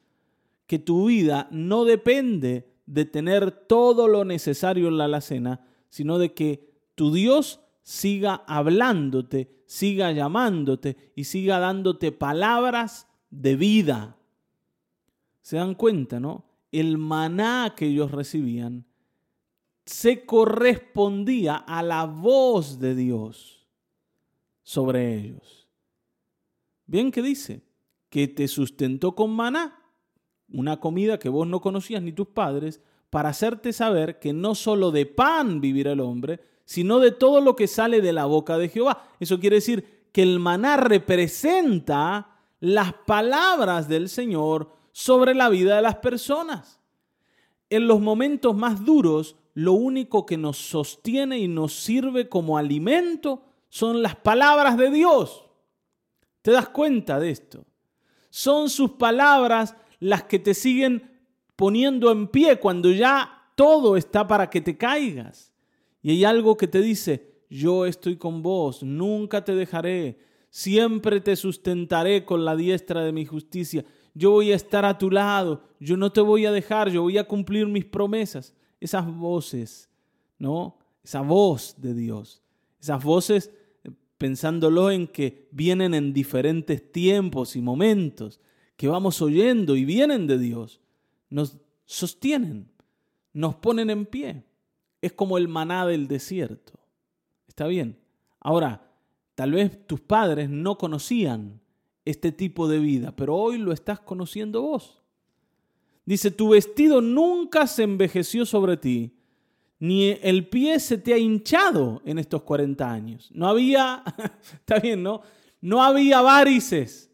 que 0.66 0.80
tu 0.80 1.08
vida 1.08 1.48
no 1.52 1.86
depende 1.86 2.68
de 2.90 3.06
tener 3.06 3.52
todo 3.52 4.08
lo 4.08 4.26
necesario 4.26 4.88
en 4.88 4.98
la 4.98 5.06
alacena, 5.06 5.64
sino 5.90 6.18
de 6.18 6.34
que 6.34 6.74
tu 6.96 7.14
Dios 7.14 7.60
siga 7.84 8.44
hablándote, 8.48 9.64
siga 9.68 10.12
llamándote 10.12 11.14
y 11.16 11.26
siga 11.26 11.60
dándote 11.60 12.12
palabras 12.12 13.08
de 13.30 13.56
vida. 13.56 14.18
¿Se 15.44 15.58
dan 15.58 15.76
cuenta, 15.76 16.20
no? 16.20 16.46
El 16.72 16.98
maná 16.98 17.76
que 17.78 17.86
ellos 17.86 18.10
recibían 18.10 18.86
se 19.86 20.26
correspondía 20.26 21.58
a 21.58 21.84
la 21.84 22.06
voz 22.06 22.80
de 22.80 22.96
Dios 22.96 23.68
sobre 24.64 25.16
ellos. 25.16 25.68
Bien 26.88 27.12
que 27.12 27.22
dice, 27.22 27.62
que 28.10 28.28
te 28.28 28.48
sustentó 28.48 29.14
con 29.14 29.32
maná 29.32 29.79
una 30.52 30.80
comida 30.80 31.20
que 31.20 31.30
vos 31.30 31.48
no 31.48 31.62
conocías 31.62 32.02
ni 32.02 32.12
tus 32.12 32.28
padres, 32.28 32.82
para 33.10 33.30
hacerte 33.30 33.74
saber 33.74 34.20
que 34.20 34.34
no 34.34 34.56
solo 34.56 34.92
de 34.92 35.06
pan 35.06 35.62
vivirá 35.62 35.94
el 35.94 36.00
hombre, 36.00 36.40
sino 36.66 37.00
de 37.00 37.12
todo 37.12 37.42
lo 37.42 37.56
que 37.56 37.68
sale 37.68 38.02
de 38.02 38.14
la 38.14 38.26
boca 38.26 38.58
de 38.58 38.70
Jehová. 38.70 39.04
Eso 39.20 39.40
quiere 39.40 39.56
decir 39.56 40.08
que 40.12 40.22
el 40.22 40.40
maná 40.40 40.78
representa 40.78 42.38
las 42.60 42.94
palabras 42.94 43.88
del 43.88 44.10
Señor 44.10 44.72
sobre 44.92 45.34
la 45.34 45.50
vida 45.50 45.76
de 45.76 45.82
las 45.82 45.96
personas. 45.96 46.80
En 47.70 47.88
los 47.88 48.00
momentos 48.02 48.56
más 48.56 48.84
duros, 48.84 49.36
lo 49.54 49.74
único 49.74 50.26
que 50.26 50.38
nos 50.38 50.58
sostiene 50.58 51.40
y 51.40 51.48
nos 51.48 51.74
sirve 51.74 52.30
como 52.30 52.58
alimento 52.58 53.44
son 53.70 54.02
las 54.02 54.16
palabras 54.16 54.78
de 54.78 54.90
Dios. 54.90 55.46
¿Te 56.42 56.52
das 56.52 56.70
cuenta 56.70 57.20
de 57.20 57.32
esto? 57.32 57.66
Son 58.30 58.70
sus 58.70 58.92
palabras 58.92 59.76
las 60.00 60.24
que 60.24 60.40
te 60.40 60.54
siguen 60.54 61.12
poniendo 61.56 62.12
en 62.12 62.28
pie 62.28 62.60
cuando 62.60 62.92
ya 62.92 63.52
todo 63.56 63.98
está 63.98 64.28
para 64.28 64.50
que 64.50 64.62
te 64.62 64.78
caigas. 64.78 65.54
Y 66.02 66.12
hay 66.12 66.24
algo 66.24 66.56
que 66.56 66.68
te 66.68 66.82
dice, 66.82 67.34
yo 67.50 67.86
estoy 67.86 68.16
con 68.16 68.42
vos, 68.42 68.84
nunca 68.84 69.44
te 69.44 69.54
dejaré, 69.54 70.20
siempre 70.50 71.20
te 71.20 71.36
sustentaré 71.36 72.24
con 72.24 72.46
la 72.46 72.56
diestra 72.56 73.04
de 73.04 73.12
mi 73.12 73.26
justicia, 73.26 73.84
yo 74.14 74.32
voy 74.32 74.52
a 74.52 74.56
estar 74.56 74.86
a 74.86 74.98
tu 74.98 75.12
lado, 75.12 75.64
yo 75.80 75.98
no 75.98 76.12
te 76.12 76.22
voy 76.22 76.46
a 76.46 76.52
dejar, 76.52 76.90
yo 76.90 77.02
voy 77.04 77.18
a 77.18 77.28
cumplir 77.28 77.68
mis 77.68 77.86
promesas. 77.86 78.54
Esas 78.80 79.06
voces, 79.06 79.90
¿no? 80.38 80.78
Esa 81.04 81.22
voz 81.22 81.76
de 81.78 81.94
Dios, 81.94 82.42
esas 82.80 83.04
voces 83.04 83.52
pensándolo 84.18 84.92
en 84.92 85.08
que 85.08 85.48
vienen 85.52 85.94
en 85.94 86.14
diferentes 86.14 86.92
tiempos 86.92 87.56
y 87.56 87.62
momentos, 87.62 88.40
que 88.80 88.88
vamos 88.88 89.22
oyendo 89.22 89.76
y 89.76 89.84
vienen 89.84 90.26
de 90.26 90.38
Dios, 90.38 90.80
nos 91.30 91.58
sostienen, 91.84 92.72
nos 93.34 93.56
ponen 93.56 93.90
en 93.90 94.06
pie. 94.06 94.46
es 95.02 95.12
como 95.12 95.38
el 95.38 95.50
maná 95.50 95.86
del 95.86 96.08
desierto. 96.08 96.80
¿Está 97.46 97.68
bien? 97.68 98.00
Ahora, 98.40 98.90
tal 99.36 99.52
vez 99.52 99.86
tus 99.86 100.00
padres 100.00 100.50
no 100.50 100.78
conocían 100.78 101.60
este 102.06 102.32
tipo 102.32 102.70
de 102.70 102.80
vida, 102.80 103.14
pero 103.14 103.36
hoy 103.36 103.58
lo 103.58 103.74
estás 103.74 104.00
conociendo 104.00 104.62
vos. 104.62 105.04
Dice, 106.06 106.32
tu 106.32 106.48
vestido 106.48 107.02
nunca 107.02 107.68
se 107.68 107.84
envejeció 107.84 108.46
sobre 108.46 108.78
ti, 108.78 109.14
ni 109.78 110.12
el 110.22 110.48
pie 110.48 110.80
se 110.80 110.98
te 110.98 111.14
ha 111.14 111.18
hinchado 111.18 112.02
en 112.06 112.18
estos 112.18 112.44
40 112.44 112.90
años. 112.90 113.30
No 113.34 113.46
había, 113.46 114.06
está 114.54 114.80
bien, 114.80 115.04
¿no? 115.04 115.22
No 115.60 115.84
había 115.84 116.22
varices, 116.22 117.09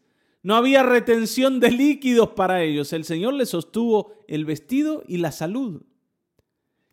no 0.46 0.54
había 0.54 0.84
retención 0.84 1.58
de 1.58 1.72
líquidos 1.72 2.28
para 2.28 2.62
ellos. 2.62 2.92
El 2.92 3.02
Señor 3.02 3.34
les 3.34 3.48
sostuvo 3.48 4.12
el 4.28 4.44
vestido 4.44 5.02
y 5.08 5.16
la 5.16 5.32
salud. 5.32 5.82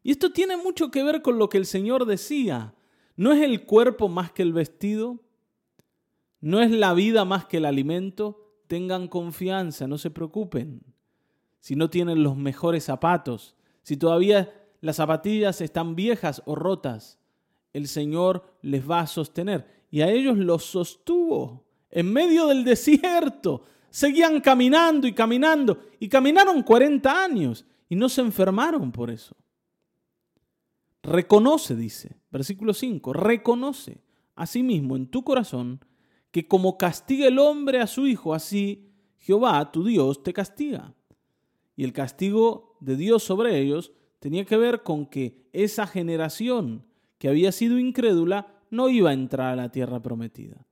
Y 0.02 0.10
esto 0.10 0.32
tiene 0.32 0.58
mucho 0.58 0.90
que 0.90 1.04
ver 1.04 1.22
con 1.22 1.38
lo 1.38 1.50
que 1.50 1.60
el 1.60 1.68
Señor 1.68 2.08
decía. 2.08 2.74
¿No 3.16 3.32
es 3.32 3.44
el 3.44 3.68
cuerpo 3.68 4.10
más 4.10 4.32
que 4.32 4.42
el 4.42 4.54
vestido? 4.54 5.20
¿No 6.42 6.64
es 6.64 6.72
la 6.72 6.96
vida 6.96 7.26
más 7.26 7.46
que 7.46 7.58
el 7.58 7.66
alimento? 7.66 8.56
Tengan 8.66 9.08
confianza, 9.08 9.86
no 9.86 10.00
se 10.00 10.10
preocupen. 10.10 10.82
Si 11.60 11.76
no 11.76 11.92
tienen 11.92 12.24
los 12.24 12.36
mejores 12.36 12.86
zapatos, 12.86 13.56
si 13.84 13.98
todavía 13.98 14.52
las 14.82 14.96
zapatillas 14.96 15.62
están 15.62 15.96
viejas 15.96 16.42
o 16.48 16.56
rotas, 16.56 17.20
el 17.72 17.88
Señor 17.88 18.46
les 18.64 18.90
va 18.90 19.02
a 19.02 19.06
sostener. 19.06 19.68
Y 19.92 20.02
a 20.02 20.10
ellos 20.10 20.40
los 20.40 20.66
sostuvo 20.66 21.63
en 21.94 22.12
medio 22.12 22.48
del 22.48 22.64
desierto. 22.64 23.64
Seguían 23.90 24.42
caminando 24.42 25.08
y 25.08 25.14
caminando 25.14 25.80
y 26.00 26.10
caminaron 26.10 26.64
40 26.64 27.24
años 27.24 27.66
y 27.88 27.96
no 27.96 28.10
se 28.10 28.22
enfermaron 28.22 28.92
por 28.92 29.12
eso. 29.12 29.36
Reconoce, 31.04 31.76
dice, 31.76 32.18
versículo 32.32 32.74
5, 32.74 33.14
reconoce 33.14 34.02
asimismo 34.36 34.96
en 34.96 35.08
tu 35.08 35.24
corazón 35.24 35.80
que 36.32 36.48
como 36.48 36.78
castiga 36.78 37.28
el 37.28 37.38
hombre 37.38 37.80
a 37.80 37.88
su 37.88 38.08
hijo, 38.08 38.34
así 38.34 38.90
Jehová, 39.20 39.72
tu 39.72 39.84
Dios, 39.84 40.24
te 40.24 40.34
castiga. 40.34 40.96
Y 41.76 41.84
el 41.84 41.94
castigo 41.94 42.78
de 42.80 42.96
Dios 42.96 43.24
sobre 43.24 43.60
ellos 43.60 43.92
tenía 44.20 44.46
que 44.46 44.58
ver 44.58 44.82
con 44.82 45.06
que 45.06 45.48
esa 45.54 45.86
generación 45.86 46.86
que 47.20 47.30
había 47.30 47.52
sido 47.52 47.78
incrédula 47.78 48.48
no 48.72 48.90
iba 48.90 49.12
a 49.12 49.14
entrar 49.14 49.54
a 49.54 49.56
la 49.56 49.70
tierra 49.70 50.02
prometida, 50.02 50.66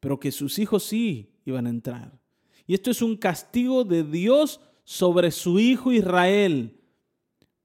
pero 0.00 0.20
que 0.20 0.32
sus 0.32 0.58
hijos 0.58 0.84
sí 0.84 1.32
iban 1.44 1.66
a 1.66 1.70
entrar. 1.70 2.18
Y 2.66 2.74
esto 2.74 2.90
es 2.90 3.02
un 3.02 3.16
castigo 3.16 3.84
de 3.84 4.02
Dios 4.02 4.60
sobre 4.84 5.30
su 5.30 5.58
hijo 5.58 5.92
Israel, 5.92 6.80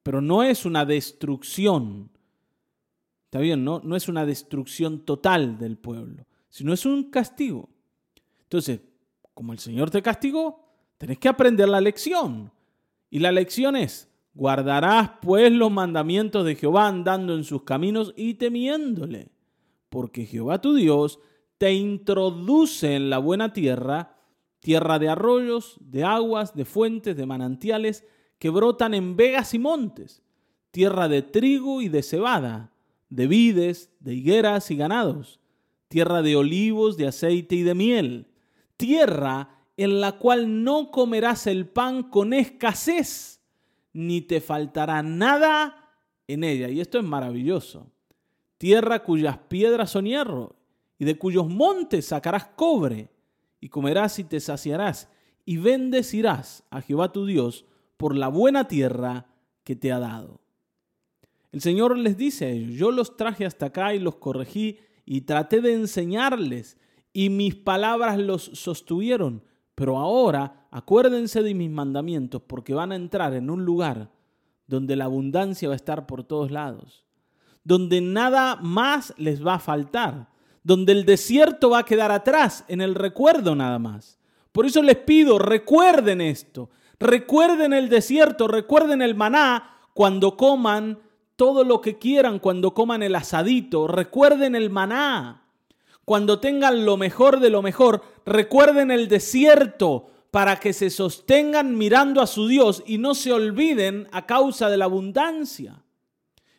pero 0.04 0.22
no 0.22 0.44
es 0.44 0.66
una 0.66 0.86
destrucción. 0.86 2.10
Está 3.26 3.40
bien, 3.40 3.64
no, 3.64 3.82
no 3.84 3.96
es 3.96 4.08
una 4.08 4.26
destrucción 4.26 5.06
total 5.06 5.58
del 5.58 5.78
pueblo, 5.78 6.26
sino 6.50 6.74
es 6.74 6.86
un 6.86 7.10
castigo. 7.10 7.70
Entonces, 8.44 8.82
como 9.34 9.54
el 9.54 9.60
Señor 9.60 9.90
te 9.90 10.02
castigó, 10.02 10.74
tenés 10.98 11.18
que 11.18 11.30
aprender 11.30 11.70
la 11.70 11.82
lección. 11.82 12.52
Y 13.10 13.20
la 13.20 13.32
lección 13.32 13.76
es, 13.76 14.12
Guardarás 14.34 15.12
pues 15.22 15.52
los 15.52 15.72
mandamientos 15.72 16.46
de 16.46 16.56
Jehová 16.56 16.88
andando 16.88 17.36
en 17.36 17.44
sus 17.44 17.64
caminos 17.64 18.14
y 18.16 18.36
temiéndole, 18.36 19.30
porque 19.90 20.26
Jehová 20.26 20.62
tu 20.62 20.74
Dios 20.74 21.20
te 21.62 21.74
introduce 21.74 22.96
en 22.96 23.12
la 23.12 23.20
buena 23.20 23.54
tierra, 23.54 24.18
tierra 24.62 24.98
de 24.98 25.10
arroyos, 25.10 25.78
de 25.80 26.04
aguas, 26.04 26.56
de 26.56 26.66
fuentes, 26.66 27.16
de 27.16 27.28
manantiales 27.28 28.04
que 28.40 28.50
brotan 28.50 28.96
en 28.96 29.16
vegas 29.16 29.54
y 29.54 29.60
montes, 29.60 30.24
tierra 30.72 31.08
de 31.08 31.22
trigo 31.22 31.84
y 31.84 31.88
de 31.88 32.02
cebada, 32.02 32.74
de 33.10 33.28
vides, 33.28 33.92
de 34.00 34.16
higueras 34.16 34.72
y 34.72 34.76
ganados, 34.76 35.40
tierra 35.88 36.24
de 36.24 36.36
olivos, 36.36 36.98
de 36.98 37.06
aceite 37.06 37.54
y 37.54 37.62
de 37.62 37.76
miel, 37.76 38.26
tierra 38.76 39.50
en 39.78 40.02
la 40.02 40.14
cual 40.14 40.64
no 40.64 40.90
comerás 40.90 41.46
el 41.46 41.68
pan 41.68 42.02
con 42.10 42.34
escasez 42.34 43.40
ni 43.94 44.22
te 44.22 44.42
faltará 44.42 45.04
nada 45.04 45.94
en 46.26 46.44
ella. 46.44 46.70
Y 46.70 46.82
esto 46.82 46.98
es 46.98 47.04
maravilloso. 47.04 47.92
Tierra 48.58 49.04
cuyas 49.04 49.38
piedras 49.48 49.92
son 49.92 50.06
hierro, 50.06 50.56
y 51.02 51.04
de 51.04 51.18
cuyos 51.18 51.50
montes 51.50 52.06
sacarás 52.06 52.46
cobre, 52.56 53.10
y 53.60 53.70
comerás 53.70 54.20
y 54.20 54.24
te 54.24 54.40
saciarás, 54.40 55.10
y 55.46 55.58
bendecirás 55.58 56.64
a 56.70 56.80
Jehová 56.80 57.12
tu 57.12 57.26
Dios 57.26 57.66
por 57.98 58.16
la 58.16 58.28
buena 58.28 58.68
tierra 58.68 59.26
que 59.64 59.76
te 59.76 59.92
ha 59.92 59.98
dado. 59.98 60.42
El 61.52 61.62
Señor 61.62 61.98
les 61.98 62.18
dice 62.18 62.46
a 62.46 62.50
ellos, 62.50 62.78
yo 62.78 62.92
los 62.92 63.18
traje 63.18 63.48
hasta 63.48 63.66
acá 63.66 63.96
y 63.96 64.00
los 64.00 64.18
corregí 64.18 64.78
y 65.04 65.22
traté 65.22 65.60
de 65.60 65.74
enseñarles, 65.74 66.78
y 67.12 67.32
mis 67.32 67.56
palabras 67.56 68.20
los 68.20 68.44
sostuvieron, 68.44 69.44
pero 69.74 69.98
ahora 69.98 70.68
acuérdense 70.70 71.42
de 71.42 71.56
mis 71.56 71.72
mandamientos 71.72 72.44
porque 72.44 72.76
van 72.76 72.92
a 72.92 72.96
entrar 72.96 73.34
en 73.34 73.50
un 73.50 73.66
lugar 73.66 74.12
donde 74.68 74.96
la 74.96 75.06
abundancia 75.06 75.68
va 75.68 75.74
a 75.74 75.78
estar 75.78 76.06
por 76.06 76.26
todos 76.26 76.52
lados, 76.52 77.08
donde 77.64 78.02
nada 78.02 78.58
más 78.58 79.16
les 79.18 79.44
va 79.44 79.56
a 79.56 79.60
faltar, 79.60 80.31
donde 80.64 80.92
el 80.92 81.06
desierto 81.06 81.70
va 81.72 81.80
a 81.80 81.86
quedar 81.86 82.12
atrás 82.12 82.66
en 82.68 82.82
el 82.82 82.96
recuerdo 82.96 83.56
nada 83.56 83.80
más. 83.80 84.20
Por 84.52 84.66
eso 84.66 84.82
les 84.84 84.98
pido, 84.98 85.40
recuerden 85.40 86.22
esto, 86.22 86.70
recuerden 87.00 87.74
el 87.74 87.90
desierto, 87.90 88.48
recuerden 88.48 89.02
el 89.02 89.16
maná 89.16 89.78
cuando 89.94 90.38
coman 90.38 91.00
todo 91.36 91.64
lo 91.64 91.82
que 91.82 91.98
quieran, 91.98 92.40
cuando 92.40 92.74
coman 92.74 93.02
el 93.02 93.16
asadito, 93.16 93.88
recuerden 93.88 94.56
el 94.56 94.70
maná 94.70 95.42
cuando 96.06 96.40
tengan 96.40 96.86
lo 96.86 96.98
mejor 96.98 97.40
de 97.40 97.50
lo 97.50 97.62
mejor, 97.62 98.02
recuerden 98.26 98.92
el 98.92 99.08
desierto 99.08 100.08
para 100.32 100.60
que 100.60 100.74
se 100.74 100.90
sostengan 100.90 101.78
mirando 101.78 102.22
a 102.22 102.28
su 102.28 102.48
Dios 102.48 102.84
y 102.86 102.98
no 102.98 103.16
se 103.16 103.32
olviden 103.32 104.08
a 104.12 104.26
causa 104.26 104.70
de 104.70 104.78
la 104.78 104.86
abundancia. 104.86 105.84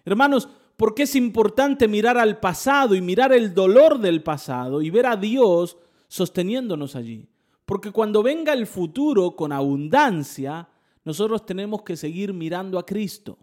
Hermanos, 0.05 0.49
¿por 0.77 0.95
qué 0.95 1.05
es 1.05 1.15
importante 1.15 1.89
mirar 1.89 2.19
al 2.19 2.41
pasado 2.41 2.95
y 2.95 3.01
mirar 3.01 3.33
el 3.33 3.55
dolor 3.55 3.99
del 3.99 4.23
pasado 4.23 4.83
y 4.83 4.91
ver 4.91 5.07
a 5.07 5.17
Dios 5.17 5.77
sosteniéndonos 6.09 6.97
allí? 6.97 7.29
Porque 7.65 7.91
cuando 7.91 8.23
venga 8.23 8.53
el 8.53 8.67
futuro 8.67 9.37
con 9.37 9.53
abundancia, 9.53 10.69
nosotros 11.05 11.47
tenemos 11.47 11.83
que 11.83 11.97
seguir 11.97 12.33
mirando 12.33 12.79
a 12.79 12.87
Cristo. 12.87 13.39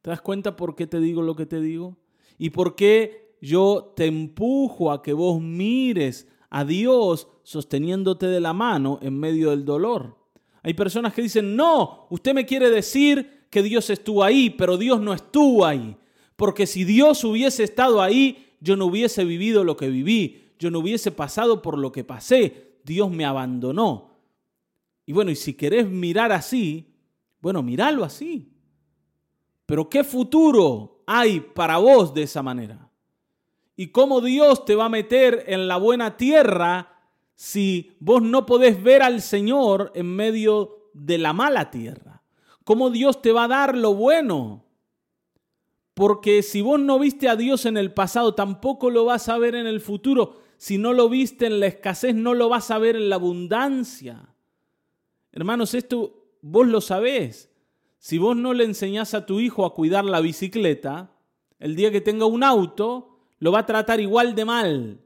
¿Te 0.00 0.10
das 0.10 0.20
cuenta 0.20 0.56
por 0.56 0.74
qué 0.74 0.86
te 0.86 1.00
digo 1.00 1.22
lo 1.22 1.36
que 1.36 1.46
te 1.46 1.60
digo? 1.60 1.96
¿Y 2.38 2.50
por 2.50 2.74
qué 2.74 3.36
yo 3.42 3.92
te 3.96 4.06
empujo 4.06 4.92
a 4.92 5.02
que 5.02 5.12
vos 5.12 5.40
mires 5.40 6.28
a 6.48 6.64
Dios 6.64 7.28
sosteniéndote 7.42 8.26
de 8.26 8.40
la 8.40 8.52
mano 8.52 8.98
en 9.02 9.18
medio 9.18 9.50
del 9.50 9.64
dolor. 9.64 10.16
Hay 10.62 10.74
personas 10.74 11.12
que 11.12 11.22
dicen, 11.22 11.56
no, 11.56 12.06
usted 12.10 12.34
me 12.34 12.46
quiere 12.46 12.70
decir 12.70 13.46
que 13.50 13.62
Dios 13.62 13.90
estuvo 13.90 14.22
ahí, 14.22 14.50
pero 14.50 14.76
Dios 14.76 15.00
no 15.00 15.12
estuvo 15.12 15.66
ahí. 15.66 15.96
Porque 16.42 16.66
si 16.66 16.82
Dios 16.82 17.22
hubiese 17.22 17.62
estado 17.62 18.02
ahí, 18.02 18.56
yo 18.58 18.74
no 18.74 18.86
hubiese 18.86 19.24
vivido 19.24 19.62
lo 19.62 19.76
que 19.76 19.88
viví, 19.88 20.50
yo 20.58 20.72
no 20.72 20.80
hubiese 20.80 21.12
pasado 21.12 21.62
por 21.62 21.78
lo 21.78 21.92
que 21.92 22.02
pasé, 22.02 22.80
Dios 22.82 23.12
me 23.12 23.24
abandonó. 23.24 24.16
Y 25.06 25.12
bueno, 25.12 25.30
y 25.30 25.36
si 25.36 25.54
querés 25.54 25.88
mirar 25.88 26.32
así, 26.32 26.96
bueno, 27.40 27.62
míralo 27.62 28.02
así. 28.02 28.50
Pero 29.66 29.88
¿qué 29.88 30.02
futuro 30.02 31.04
hay 31.06 31.38
para 31.38 31.78
vos 31.78 32.12
de 32.12 32.24
esa 32.24 32.42
manera? 32.42 32.90
y 33.76 33.88
cómo 33.88 34.20
Dios 34.20 34.64
te 34.64 34.74
va 34.74 34.86
a 34.86 34.88
meter 34.90 35.44
en 35.46 35.68
la 35.68 35.76
buena 35.76 36.16
tierra 36.16 37.00
si 37.36 37.92
vos 38.00 38.20
no 38.20 38.46
podés 38.46 38.82
ver 38.82 39.02
al 39.02 39.22
Señor 39.22 39.92
en 39.94 40.14
medio 40.14 40.90
de 40.92 41.18
la 41.18 41.32
mala 41.32 41.70
tierra. 41.70 42.22
Cómo 42.64 42.90
Dios 42.90 43.22
te 43.22 43.30
va 43.30 43.44
a 43.44 43.48
dar 43.48 43.76
lo 43.76 43.94
bueno. 43.94 44.61
Porque 45.94 46.42
si 46.42 46.62
vos 46.62 46.80
no 46.80 46.98
viste 46.98 47.28
a 47.28 47.36
Dios 47.36 47.66
en 47.66 47.76
el 47.76 47.92
pasado, 47.92 48.34
tampoco 48.34 48.90
lo 48.90 49.04
vas 49.04 49.28
a 49.28 49.38
ver 49.38 49.54
en 49.54 49.66
el 49.66 49.80
futuro. 49.80 50.40
Si 50.56 50.78
no 50.78 50.92
lo 50.92 51.08
viste 51.08 51.46
en 51.46 51.60
la 51.60 51.66
escasez, 51.66 52.14
no 52.14 52.34
lo 52.34 52.48
vas 52.48 52.70
a 52.70 52.78
ver 52.78 52.96
en 52.96 53.08
la 53.08 53.16
abundancia. 53.16 54.28
Hermanos, 55.32 55.74
esto 55.74 56.22
vos 56.40 56.66
lo 56.66 56.80
sabés. 56.80 57.50
Si 57.98 58.18
vos 58.18 58.36
no 58.36 58.52
le 58.54 58.64
enseñás 58.64 59.14
a 59.14 59.26
tu 59.26 59.40
hijo 59.40 59.64
a 59.64 59.74
cuidar 59.74 60.04
la 60.04 60.20
bicicleta, 60.20 61.12
el 61.58 61.76
día 61.76 61.92
que 61.92 62.00
tenga 62.00 62.26
un 62.26 62.42
auto, 62.42 63.18
lo 63.38 63.52
va 63.52 63.60
a 63.60 63.66
tratar 63.66 64.00
igual 64.00 64.34
de 64.34 64.44
mal. 64.44 65.00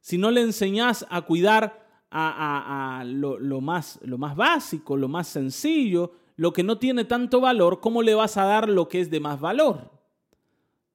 Si 0.00 0.16
no 0.16 0.30
le 0.30 0.40
enseñás 0.40 1.06
a 1.10 1.22
cuidar 1.22 1.86
a, 2.10 3.04
lo, 3.06 3.60
más, 3.60 4.00
lo 4.02 4.18
más 4.18 4.34
básico, 4.34 4.96
lo 4.96 5.08
más 5.08 5.28
sencillo, 5.28 6.12
lo 6.36 6.52
que 6.52 6.62
no 6.62 6.78
tiene 6.78 7.04
tanto 7.04 7.40
valor, 7.40 7.80
¿cómo 7.80 8.02
le 8.02 8.14
vas 8.14 8.36
a 8.36 8.44
dar 8.44 8.68
lo 8.68 8.88
que 8.88 9.00
es 9.00 9.10
de 9.10 9.20
más 9.20 9.40
valor? 9.40 9.99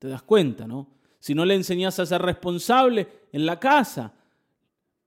¿Te 0.05 0.11
das 0.11 0.21
cuenta, 0.21 0.67
no? 0.67 0.87
Si 1.17 1.33
no 1.33 1.45
le 1.45 1.55
enseñás 1.55 1.97
a 1.97 2.05
ser 2.05 2.21
responsable 2.21 3.07
en 3.31 3.43
la 3.43 3.59
casa, 3.59 4.13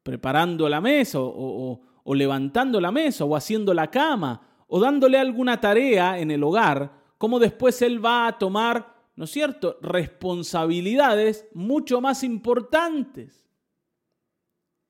preparando 0.02 0.68
la 0.68 0.80
mesa 0.80 1.20
o, 1.20 1.80
o 2.02 2.14
levantando 2.16 2.80
la 2.80 2.90
mesa 2.90 3.24
o 3.24 3.36
haciendo 3.36 3.72
la 3.72 3.92
cama 3.92 4.40
o 4.66 4.80
dándole 4.80 5.16
alguna 5.16 5.60
tarea 5.60 6.18
en 6.18 6.32
el 6.32 6.42
hogar, 6.42 6.90
¿cómo 7.16 7.38
después 7.38 7.80
él 7.80 8.04
va 8.04 8.26
a 8.26 8.36
tomar 8.36 8.92
¿no 9.14 9.26
es 9.26 9.30
cierto?, 9.30 9.78
responsabilidades 9.82 11.46
mucho 11.54 12.00
más 12.00 12.24
importantes. 12.24 13.48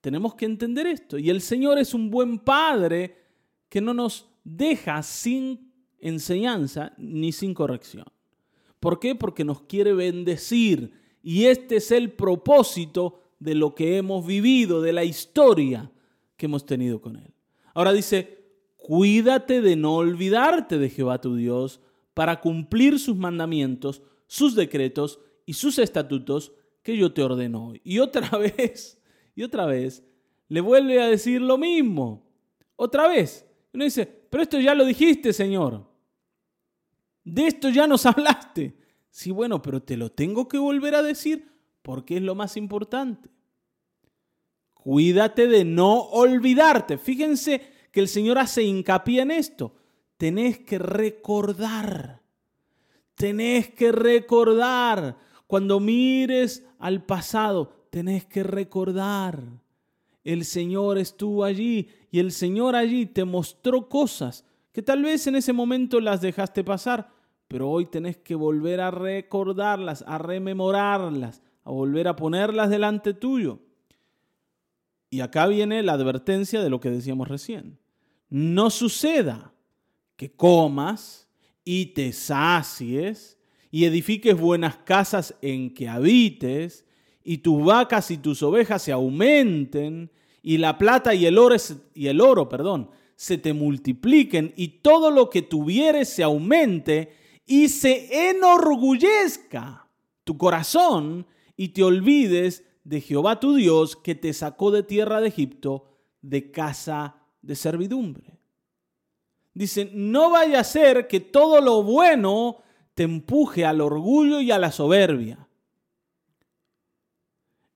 Tenemos 0.01 0.33
que 0.33 0.45
entender 0.45 0.87
esto. 0.87 1.19
Y 1.19 1.29
el 1.29 1.41
Señor 1.41 1.77
es 1.77 1.93
un 1.93 2.09
buen 2.09 2.39
Padre 2.39 3.15
que 3.69 3.79
no 3.79 3.93
nos 3.93 4.27
deja 4.43 5.03
sin 5.03 5.71
enseñanza 5.99 6.93
ni 6.97 7.31
sin 7.31 7.53
corrección. 7.53 8.05
¿Por 8.79 8.99
qué? 8.99 9.15
Porque 9.15 9.43
nos 9.43 9.61
quiere 9.61 9.93
bendecir. 9.93 10.93
Y 11.21 11.45
este 11.45 11.77
es 11.77 11.91
el 11.91 12.11
propósito 12.11 13.19
de 13.39 13.55
lo 13.55 13.75
que 13.75 13.97
hemos 13.97 14.25
vivido, 14.25 14.81
de 14.81 14.93
la 14.93 15.03
historia 15.03 15.91
que 16.37 16.45
hemos 16.45 16.65
tenido 16.65 17.01
con 17.01 17.17
Él. 17.17 17.33
Ahora 17.73 17.93
dice, 17.93 18.39
cuídate 18.77 19.61
de 19.61 19.75
no 19.75 19.95
olvidarte 19.95 20.77
de 20.77 20.89
Jehová 20.89 21.21
tu 21.21 21.35
Dios 21.35 21.79
para 22.13 22.41
cumplir 22.41 22.99
sus 22.99 23.15
mandamientos, 23.15 24.01
sus 24.27 24.55
decretos 24.55 25.19
y 25.45 25.53
sus 25.53 25.79
estatutos 25.79 26.53
que 26.83 26.95
yo 26.95 27.11
te 27.13 27.21
ordeno 27.21 27.73
Y 27.83 27.99
otra 27.99 28.29
vez, 28.37 29.01
y 29.35 29.43
otra 29.43 29.65
vez, 29.65 30.03
le 30.47 30.61
vuelve 30.61 31.01
a 31.01 31.07
decir 31.07 31.41
lo 31.41 31.57
mismo. 31.57 32.25
Otra 32.75 33.07
vez. 33.07 33.45
Uno 33.73 33.83
dice, 33.83 34.05
pero 34.05 34.43
esto 34.43 34.59
ya 34.59 34.73
lo 34.73 34.85
dijiste, 34.85 35.33
Señor. 35.33 35.88
De 37.33 37.47
esto 37.47 37.69
ya 37.69 37.87
nos 37.87 38.05
hablaste. 38.05 38.77
Sí, 39.09 39.31
bueno, 39.31 39.61
pero 39.61 39.81
te 39.81 39.97
lo 39.97 40.11
tengo 40.11 40.47
que 40.47 40.57
volver 40.57 40.95
a 40.95 41.03
decir 41.03 41.51
porque 41.81 42.17
es 42.17 42.21
lo 42.21 42.35
más 42.35 42.57
importante. 42.57 43.29
Cuídate 44.73 45.47
de 45.47 45.65
no 45.65 45.99
olvidarte. 45.99 46.97
Fíjense 46.97 47.61
que 47.91 47.99
el 47.99 48.07
Señor 48.07 48.37
hace 48.37 48.63
hincapié 48.63 49.21
en 49.21 49.31
esto. 49.31 49.75
Tenés 50.17 50.59
que 50.59 50.79
recordar. 50.79 52.21
Tenés 53.15 53.69
que 53.69 53.91
recordar. 53.91 55.17
Cuando 55.47 55.79
mires 55.79 56.65
al 56.77 57.03
pasado, 57.03 57.87
tenés 57.89 58.25
que 58.25 58.43
recordar. 58.43 59.43
El 60.23 60.45
Señor 60.45 60.97
estuvo 60.97 61.43
allí 61.43 61.89
y 62.11 62.19
el 62.19 62.31
Señor 62.31 62.75
allí 62.75 63.05
te 63.05 63.25
mostró 63.25 63.89
cosas 63.89 64.45
que 64.71 64.81
tal 64.81 65.03
vez 65.03 65.25
en 65.27 65.35
ese 65.35 65.53
momento 65.53 65.99
las 65.99 66.21
dejaste 66.21 66.63
pasar, 66.63 67.09
pero 67.49 67.67
hoy 67.67 67.87
tenés 67.87 68.15
que 68.15 68.35
volver 68.35 68.79
a 68.79 68.91
recordarlas, 68.91 70.03
a 70.07 70.19
rememorarlas, 70.19 71.41
a 71.63 71.71
volver 71.71 72.07
a 72.07 72.15
ponerlas 72.15 72.69
delante 72.69 73.15
tuyo. 73.15 73.59
Y 75.09 75.21
acá 75.21 75.47
viene 75.47 75.81
la 75.81 75.93
advertencia 75.93 76.61
de 76.61 76.69
lo 76.69 76.79
que 76.79 76.91
decíamos 76.91 77.27
recién. 77.27 77.79
No 78.29 78.69
suceda 78.69 79.51
que 80.15 80.31
comas 80.31 81.27
y 81.65 81.87
te 81.87 82.13
sacies 82.13 83.39
y 83.71 83.85
edifiques 83.85 84.39
buenas 84.39 84.77
casas 84.77 85.33
en 85.41 85.73
que 85.73 85.89
habites 85.89 86.85
y 87.23 87.39
tus 87.39 87.65
vacas 87.65 88.11
y 88.11 88.17
tus 88.17 88.43
ovejas 88.43 88.83
se 88.83 88.91
aumenten 88.91 90.11
y 90.43 90.59
la 90.59 90.77
plata 90.77 91.15
y 91.15 91.25
el 91.25 91.39
oro, 91.39 91.55
y 91.95 92.07
el 92.07 92.21
oro 92.21 92.47
perdón, 92.47 92.91
se 93.15 93.39
te 93.39 93.53
multipliquen 93.53 94.53
y 94.55 94.67
todo 94.67 95.09
lo 95.09 95.31
que 95.31 95.41
tuvieres 95.41 96.09
se 96.09 96.21
aumente 96.21 97.18
y 97.49 97.67
se 97.67 98.29
enorgullezca 98.29 99.89
tu 100.23 100.37
corazón 100.37 101.25
y 101.57 101.69
te 101.69 101.83
olvides 101.83 102.63
de 102.83 103.01
Jehová 103.01 103.39
tu 103.39 103.55
Dios 103.55 103.95
que 103.95 104.13
te 104.13 104.33
sacó 104.33 104.69
de 104.69 104.83
tierra 104.83 105.19
de 105.19 105.29
Egipto 105.29 105.85
de 106.21 106.51
casa 106.51 107.15
de 107.41 107.55
servidumbre. 107.55 108.39
Dice, 109.55 109.89
no 109.91 110.29
vaya 110.29 110.59
a 110.59 110.63
ser 110.63 111.07
que 111.07 111.21
todo 111.21 111.59
lo 111.59 111.81
bueno 111.81 112.57
te 112.93 113.01
empuje 113.01 113.65
al 113.65 113.81
orgullo 113.81 114.41
y 114.41 114.51
a 114.51 114.59
la 114.59 114.71
soberbia. 114.71 115.47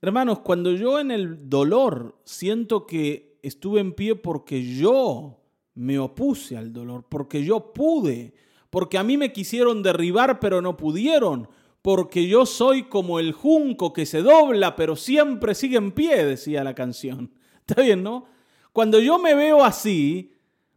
Hermanos, 0.01 0.39
cuando 0.39 0.71
yo 0.73 0.99
en 0.99 1.09
el 1.09 1.49
dolor 1.49 2.21
siento 2.25 2.85
que 2.85 3.39
estuve 3.41 3.79
en 3.79 3.93
pie 3.93 4.15
porque 4.15 4.75
yo 4.75 5.39
me 5.73 5.97
opuse 5.97 6.57
al 6.57 6.71
dolor, 6.71 7.05
porque 7.09 7.43
yo 7.43 7.73
pude, 7.73 8.35
porque 8.73 8.97
a 8.97 9.03
mí 9.03 9.17
me 9.17 9.31
quisieron 9.31 9.83
derribar 9.83 10.39
pero 10.39 10.59
no 10.59 10.77
pudieron, 10.77 11.47
porque 11.83 12.27
yo 12.27 12.47
soy 12.47 12.85
como 12.85 13.19
el 13.19 13.31
junco 13.31 13.93
que 13.93 14.07
se 14.07 14.23
dobla, 14.23 14.75
pero 14.75 14.95
siempre 14.95 15.53
sigue 15.53 15.77
en 15.77 15.91
pie, 15.91 16.25
decía 16.25 16.63
la 16.63 16.73
canción. 16.73 17.31
¿Está 17.67 17.83
bien, 17.83 18.01
no? 18.01 18.25
Cuando 18.71 18.99
yo 18.99 19.19
me 19.19 19.35
veo 19.35 19.63
así, 19.63 20.33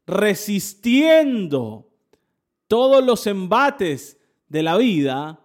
resistiendo 0.07 1.89
todos 2.69 3.03
los 3.03 3.27
embates 3.27 4.21
de 4.47 4.63
la 4.63 4.77
vida, 4.77 5.41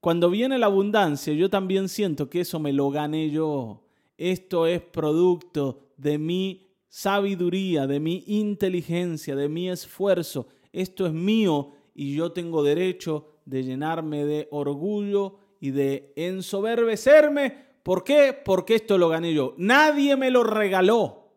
cuando 0.00 0.28
viene 0.28 0.58
la 0.58 0.66
abundancia, 0.66 1.32
yo 1.32 1.48
también 1.48 1.88
siento 1.88 2.28
que 2.28 2.42
eso 2.42 2.60
me 2.60 2.74
lo 2.74 2.90
gané 2.90 3.30
yo. 3.30 3.86
Esto 4.18 4.66
es 4.66 4.82
producto 4.82 5.86
de 5.96 6.18
mi 6.18 6.66
sabiduría, 6.90 7.86
de 7.86 8.00
mi 8.00 8.22
inteligencia, 8.26 9.34
de 9.34 9.48
mi 9.48 9.70
esfuerzo. 9.70 10.48
Esto 10.74 11.06
es 11.06 11.14
mío 11.14 11.72
y 11.98 12.14
yo 12.14 12.30
tengo 12.30 12.62
derecho 12.62 13.26
de 13.46 13.64
llenarme 13.64 14.26
de 14.26 14.48
orgullo 14.50 15.38
y 15.60 15.70
de 15.70 16.12
ensoberbecerme. 16.14 17.64
¿Por 17.82 18.04
qué? 18.04 18.38
Porque 18.44 18.74
esto 18.74 18.98
lo 18.98 19.08
gané 19.08 19.32
yo. 19.32 19.54
Nadie 19.56 20.14
me 20.14 20.30
lo 20.30 20.44
regaló. 20.44 21.32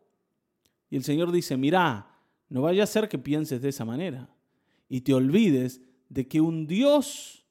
Y 0.90 0.96
el 0.96 1.02
Señor 1.02 1.32
dice, 1.32 1.56
mira, 1.56 2.14
no 2.50 2.60
vaya 2.60 2.84
a 2.84 2.86
ser 2.86 3.08
que 3.08 3.16
pienses 3.16 3.62
de 3.62 3.70
esa 3.70 3.86
manera 3.86 4.28
y 4.86 5.00
te 5.00 5.14
olvides 5.14 5.80
de 6.10 6.28
que 6.28 6.42
un 6.42 6.66
Dios 6.66 7.46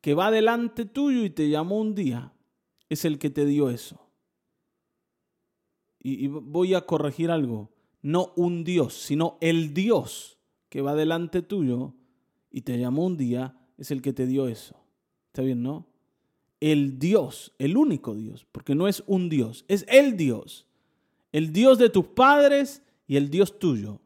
que 0.00 0.14
va 0.14 0.32
delante 0.32 0.86
tuyo 0.86 1.24
y 1.24 1.30
te 1.30 1.48
llamó 1.48 1.78
un 1.78 1.94
día 1.94 2.32
es 2.88 3.04
el 3.04 3.20
que 3.20 3.30
te 3.30 3.44
dio 3.44 3.70
eso. 3.70 4.10
Y, 6.00 6.24
y 6.24 6.26
voy 6.26 6.74
a 6.74 6.86
corregir 6.86 7.30
algo. 7.30 7.70
No 8.02 8.32
un 8.34 8.64
Dios, 8.64 8.94
sino 8.94 9.38
el 9.40 9.74
Dios 9.74 10.40
que 10.70 10.80
va 10.80 10.96
delante 10.96 11.42
tuyo 11.42 11.94
y 12.50 12.62
te 12.62 12.78
llamó 12.78 13.06
un 13.06 13.16
día, 13.16 13.56
es 13.78 13.90
el 13.90 14.02
que 14.02 14.12
te 14.12 14.26
dio 14.26 14.48
eso. 14.48 14.76
¿Está 15.28 15.42
bien, 15.42 15.62
no? 15.62 15.86
El 16.60 16.98
Dios, 16.98 17.52
el 17.58 17.76
único 17.76 18.14
Dios, 18.14 18.46
porque 18.52 18.74
no 18.74 18.88
es 18.88 19.02
un 19.06 19.28
Dios, 19.28 19.64
es 19.68 19.86
el 19.88 20.16
Dios. 20.16 20.66
El 21.32 21.52
Dios 21.52 21.78
de 21.78 21.88
tus 21.88 22.06
padres 22.06 22.82
y 23.06 23.16
el 23.16 23.30
Dios 23.30 23.58
tuyo. 23.58 24.00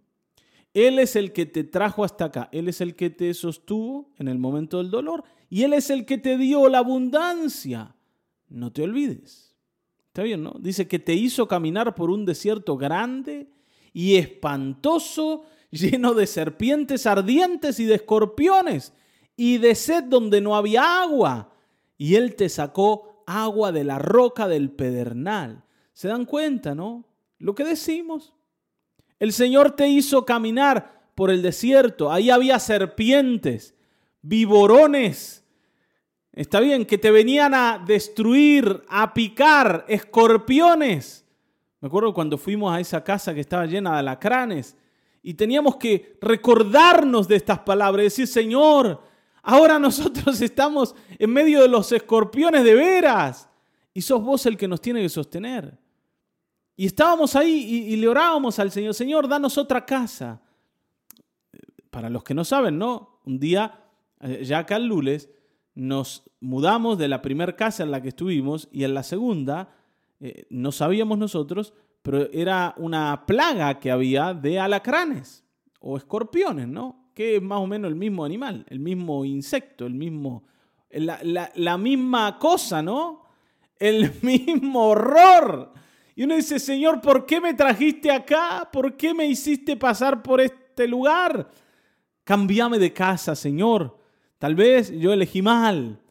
Él 0.73 0.99
es 0.99 1.17
el 1.17 1.33
que 1.33 1.47
te 1.47 1.65
trajo 1.65 2.05
hasta 2.05 2.27
acá, 2.27 2.49
Él 2.53 2.69
es 2.69 2.81
el 2.81 2.95
que 2.95 3.11
te 3.11 3.33
sostuvo 3.33 4.13
en 4.19 4.29
el 4.29 4.39
momento 4.39 4.79
del 4.79 4.91
dolor 4.91 5.25
y 5.49 5.63
Él 5.63 5.73
es 5.73 5.89
el 5.91 6.05
que 6.05 6.19
te 6.19 6.37
dio 6.37 6.69
la 6.69 6.79
abundancia. 6.79 7.95
No 8.49 8.73
te 8.73 8.83
olvides. 8.83 9.55
¿Está 10.09 10.23
bien, 10.23 10.43
no? 10.43 10.55
Dice 10.61 10.87
que 10.87 10.99
te 10.99 11.15
hizo 11.15 11.49
caminar 11.49 11.95
por 11.95 12.11
un 12.11 12.25
desierto 12.25 12.77
grande 12.77 13.49
y 13.93 14.17
espantoso 14.17 15.45
lleno 15.75 16.15
de 16.15 16.27
serpientes 16.27 17.07
ardientes 17.07 17.81
y 17.81 17.85
de 17.85 17.97
escorpiones, 17.97 18.93
y 19.37 19.59
de 19.59 19.75
sed 19.75 20.05
donde 20.05 20.41
no 20.41 20.57
había 20.57 21.03
agua. 21.03 21.53
Y 21.99 22.15
él 22.15 22.37
te 22.37 22.49
sacó 22.49 23.25
agua 23.27 23.73
de 23.73 23.85
la 23.85 23.99
roca 23.99 24.47
del 24.47 24.71
pedernal. 24.71 25.65
¿Se 25.93 26.09
dan 26.09 26.25
cuenta, 26.25 26.75
no? 26.75 27.05
Lo 27.39 27.55
que 27.55 27.65
decimos. 27.65 28.33
El 29.19 29.33
Señor 29.33 29.73
te 29.73 29.89
hizo 29.89 30.25
caminar 30.25 31.11
por 31.15 31.31
el 31.31 31.43
desierto. 31.43 32.13
Ahí 32.13 32.31
había 32.31 32.59
serpientes, 32.59 33.75
viborones. 34.23 35.45
Está 36.33 36.61
bien, 36.61 36.85
que 36.85 36.99
te 36.99 37.11
venían 37.11 37.55
a 37.55 37.83
destruir, 37.85 38.83
a 38.89 39.15
picar, 39.15 39.85
escorpiones. 39.89 41.25
Me 41.81 41.87
acuerdo 41.87 42.15
cuando 42.15 42.39
fuimos 42.39 42.75
a 42.75 42.81
esa 42.81 43.03
casa 43.05 43.35
que 43.35 43.41
estaba 43.41 43.67
llena 43.67 43.93
de 43.93 43.99
alacranes 43.99 44.77
y 45.27 45.35
teníamos 45.35 45.77
que 45.77 46.19
recordarnos 46.21 47.27
de 47.27 47.37
estas 47.37 47.61
palabras, 47.61 48.05
decir, 48.05 48.27
Señor, 48.27 49.01
ahora 49.43 49.79
nosotros 49.79 50.39
estamos 50.43 50.95
en 51.19 51.31
medio 51.31 51.63
de 51.63 51.69
los 51.69 51.91
escorpiones 51.93 52.63
de 52.63 52.75
veras 52.75 53.49
y 53.95 54.03
sos 54.03 54.23
vos 54.23 54.45
el 54.45 54.59
que 54.59 54.69
nos 54.69 54.83
tiene 54.83 55.01
que 55.01 55.09
sostener. 55.09 55.79
Y 56.77 56.85
estábamos 56.85 57.35
ahí 57.37 57.87
y, 57.89 57.97
le 57.97 58.07
orábamos 58.07 58.59
al 58.59 58.71
Señor, 58.71 58.93
Señor, 58.93 59.27
danos 59.27 59.57
otra 59.57 59.87
casa. 59.87 60.43
Para 61.89 62.11
los 62.11 62.23
que 62.23 62.35
no 62.35 62.45
saben, 62.45 62.77
¿no? 62.79 63.21
Un 63.25 63.39
día, 63.39 63.81
eh, 64.21 64.45
ya 64.45 64.59
acá 64.59 64.77
en 64.77 64.89
Lules, 64.89 65.31
nos 65.75 66.25
mudamos 66.41 66.99
de 66.99 67.09
la 67.09 67.23
primera 67.23 67.57
casa 67.57 67.83
en 67.83 67.93
la 67.93 68.03
que 68.03 68.09
estuvimos 68.09 68.69
y 68.73 68.85
en 68.85 68.93
la 68.93 69.03
segunda, 69.03 69.75
eh, 70.21 70.45
no 70.51 70.71
sabíamos 70.71 71.17
nosotros, 71.17 71.73
pero 72.05 72.31
era 72.33 72.75
una 72.77 73.25
plaga 73.25 73.81
que 73.81 73.91
había 73.91 74.35
de 74.35 74.61
alacranes 74.61 75.43
o 75.81 75.97
escorpiones, 75.97 76.69
¿no? 76.69 77.09
Que 77.15 77.37
es 77.37 77.43
más 77.43 77.61
o 77.61 77.67
menos 77.67 77.89
el 77.89 77.95
mismo 77.95 78.27
animal, 78.27 78.67
el 78.69 78.79
mismo 78.79 79.25
insecto, 79.25 79.87
el 79.87 79.95
mismo, 79.95 80.45
la, 80.91 81.79
misma 81.79 82.39
cosa, 82.39 82.83
¿no? 82.83 83.25
El 83.79 84.13
mismo 84.23 84.89
horror. 84.89 85.73
Y 86.15 86.25
uno 86.25 86.37
dice, 86.37 86.59
Señor, 86.59 87.01
¿por 87.01 87.25
qué 87.25 87.41
me 87.41 87.55
trajiste 87.55 88.11
acá? 88.11 88.69
¿Por 88.71 88.99
qué 88.99 89.15
me 89.15 89.25
hiciste 89.25 89.75
pasar 89.75 90.23
por 90.23 90.43
este 90.43 90.87
lugar? 90.87 91.49
Cambiame 92.23 92.79
de 92.79 92.93
casa, 92.93 93.35
Señor. 93.35 93.99
Tal 94.37 94.55
vez 94.55 94.93
yo 94.93 95.11
elegí 95.11 95.41
mal 95.41 96.03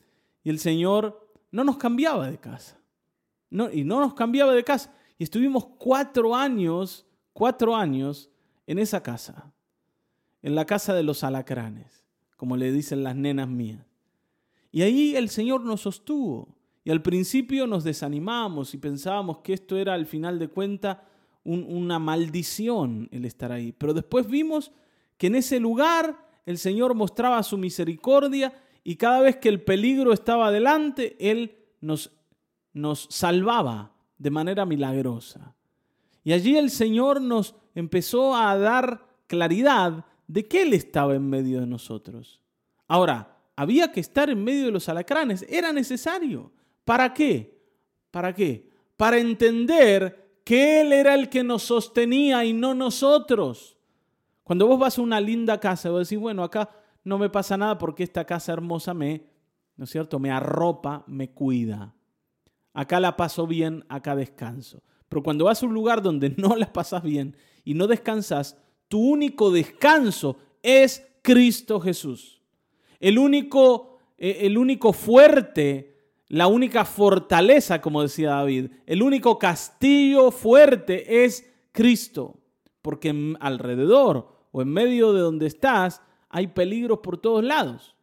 y 0.43 0.49
el 0.49 0.57
Señor 0.57 1.29
no 1.51 1.63
nos 1.63 1.77
cambiaba 1.77 2.31
de 2.31 2.39
casa. 2.39 2.79
No, 3.51 3.69
y 3.69 3.83
no 3.83 3.99
nos 3.99 4.15
cambiaba 4.15 4.53
de 4.53 4.63
casa. 4.63 4.91
Y 5.17 5.23
estuvimos 5.23 5.65
cuatro 5.77 6.35
años, 6.35 7.05
cuatro 7.33 7.75
años 7.75 8.29
en 8.67 8.79
esa 8.79 9.03
casa, 9.03 9.53
en 10.41 10.55
la 10.55 10.65
casa 10.65 10.93
de 10.93 11.03
los 11.03 11.23
alacranes, 11.23 12.03
como 12.37 12.57
le 12.57 12.71
dicen 12.71 13.03
las 13.03 13.15
nenas 13.15 13.47
mías. 13.47 13.85
Y 14.71 14.81
ahí 14.81 15.15
el 15.15 15.29
Señor 15.29 15.61
nos 15.61 15.81
sostuvo. 15.81 16.55
Y 16.83 16.91
al 16.91 17.01
principio 17.01 17.67
nos 17.67 17.83
desanimamos 17.83 18.73
y 18.73 18.77
pensábamos 18.77 19.39
que 19.39 19.53
esto 19.53 19.77
era 19.77 19.93
al 19.93 20.05
final 20.05 20.39
de 20.39 20.49
cuentas 20.49 20.97
una 21.45 21.99
maldición 21.99 23.07
el 23.11 23.25
estar 23.25 23.51
ahí. 23.51 23.71
Pero 23.71 23.93
después 23.93 24.27
vimos 24.27 24.71
que 25.17 25.27
en 25.27 25.35
ese 25.35 25.59
lugar 25.59 26.27
el 26.45 26.57
Señor 26.57 26.93
mostraba 26.93 27.41
su 27.43 27.57
misericordia 27.57 28.53
y 28.83 28.97
cada 28.97 29.21
vez 29.21 29.37
que 29.37 29.49
el 29.49 29.61
peligro 29.61 30.11
estaba 30.11 30.51
delante, 30.51 31.15
Él 31.19 31.55
nos, 31.79 32.11
nos 32.73 33.07
salvaba 33.09 33.92
de 34.23 34.31
manera 34.31 34.65
milagrosa. 34.65 35.53
Y 36.23 36.31
allí 36.31 36.55
el 36.55 36.71
Señor 36.71 37.19
nos 37.19 37.55
empezó 37.75 38.33
a 38.33 38.57
dar 38.57 39.05
claridad 39.27 40.05
de 40.27 40.47
que 40.47 40.61
Él 40.61 40.73
estaba 40.73 41.13
en 41.13 41.29
medio 41.29 41.59
de 41.59 41.67
nosotros. 41.67 42.39
Ahora, 42.87 43.37
había 43.57 43.91
que 43.91 43.99
estar 43.99 44.29
en 44.29 44.41
medio 44.41 44.67
de 44.67 44.71
los 44.71 44.87
alacranes, 44.87 45.45
era 45.49 45.73
necesario. 45.73 46.53
¿Para 46.85 47.13
qué? 47.13 47.61
¿Para 48.11 48.33
qué? 48.33 48.69
Para 48.95 49.17
entender 49.17 50.39
que 50.45 50.79
Él 50.79 50.93
era 50.93 51.15
el 51.15 51.27
que 51.27 51.43
nos 51.43 51.63
sostenía 51.63 52.45
y 52.45 52.53
no 52.53 52.73
nosotros. 52.73 53.77
Cuando 54.45 54.67
vos 54.67 54.79
vas 54.79 54.97
a 54.97 55.01
una 55.01 55.19
linda 55.19 55.59
casa, 55.59 55.89
vos 55.89 56.07
decís, 56.07 56.21
bueno, 56.21 56.43
acá 56.43 56.69
no 57.03 57.17
me 57.17 57.29
pasa 57.29 57.57
nada 57.57 57.77
porque 57.77 58.03
esta 58.03 58.23
casa 58.23 58.53
hermosa 58.53 58.93
me, 58.93 59.25
¿no 59.75 59.83
es 59.83 59.89
cierto?, 59.89 60.17
me 60.17 60.31
arropa, 60.31 61.03
me 61.07 61.31
cuida. 61.31 61.93
Acá 62.73 62.99
la 62.99 63.15
paso 63.15 63.47
bien, 63.47 63.85
acá 63.87 64.15
descanso. 64.15 64.81
Pero 65.07 65.23
cuando 65.23 65.45
vas 65.45 65.61
a 65.61 65.65
un 65.65 65.73
lugar 65.73 66.01
donde 66.01 66.29
no 66.37 66.55
la 66.55 66.73
pasas 66.73 67.03
bien 67.03 67.35
y 67.63 67.73
no 67.73 67.87
descansas, 67.87 68.57
tu 68.87 68.99
único 68.99 69.51
descanso 69.51 70.37
es 70.61 71.05
Cristo 71.21 71.79
Jesús. 71.79 72.41
El 72.99 73.17
único, 73.17 73.97
eh, 74.17 74.39
el 74.41 74.57
único 74.57 74.93
fuerte 74.93 75.93
la 76.33 76.47
única 76.47 76.83
fortaleza, 76.83 77.79
como 77.79 78.01
decía 78.01 78.31
David, 78.31 78.71
el 78.87 79.03
único 79.03 79.37
castillo 79.37 80.31
fuerte 80.31 81.25
es 81.25 81.47
Cristo, 81.71 82.39
porque 82.81 83.35
alrededor 83.39 84.47
o 84.51 84.63
en 84.63 84.69
medio 84.69 85.13
de 85.13 85.21
donde 85.21 85.45
estás 85.45 86.01
hay 86.29 86.47
peligros 86.47 87.01
por 87.03 87.19
todos 87.19 87.43
lados. 87.43 87.95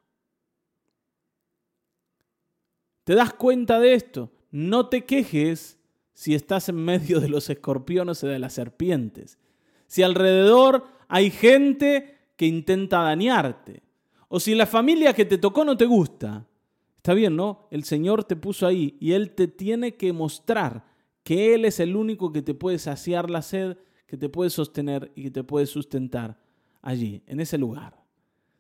¿Te 3.02 3.16
das 3.16 3.34
cuenta 3.34 3.80
de 3.80 3.94
esto? 3.94 4.30
No 4.50 4.88
te 4.88 5.04
quejes 5.04 5.78
si 6.12 6.34
estás 6.34 6.68
en 6.68 6.76
medio 6.76 7.20
de 7.20 7.28
los 7.28 7.48
escorpiones 7.50 8.22
o 8.24 8.26
de 8.26 8.38
las 8.38 8.52
serpientes. 8.52 9.38
Si 9.86 10.02
alrededor 10.02 10.84
hay 11.08 11.30
gente 11.30 12.18
que 12.36 12.46
intenta 12.46 13.02
dañarte. 13.02 13.82
O 14.28 14.38
si 14.38 14.54
la 14.54 14.66
familia 14.66 15.12
que 15.12 15.24
te 15.24 15.38
tocó 15.38 15.64
no 15.64 15.76
te 15.76 15.86
gusta. 15.86 16.46
Está 16.96 17.14
bien, 17.14 17.34
¿no? 17.36 17.66
El 17.70 17.84
Señor 17.84 18.24
te 18.24 18.36
puso 18.36 18.66
ahí 18.66 18.96
y 19.00 19.12
Él 19.12 19.32
te 19.32 19.48
tiene 19.48 19.96
que 19.96 20.12
mostrar 20.12 20.84
que 21.22 21.54
Él 21.54 21.64
es 21.64 21.80
el 21.80 21.96
único 21.96 22.32
que 22.32 22.42
te 22.42 22.54
puede 22.54 22.78
saciar 22.78 23.30
la 23.30 23.42
sed, 23.42 23.78
que 24.06 24.16
te 24.16 24.28
puede 24.28 24.50
sostener 24.50 25.10
y 25.14 25.24
que 25.24 25.30
te 25.30 25.44
puede 25.44 25.66
sustentar 25.66 26.38
allí, 26.82 27.22
en 27.26 27.40
ese 27.40 27.58
lugar. 27.58 28.04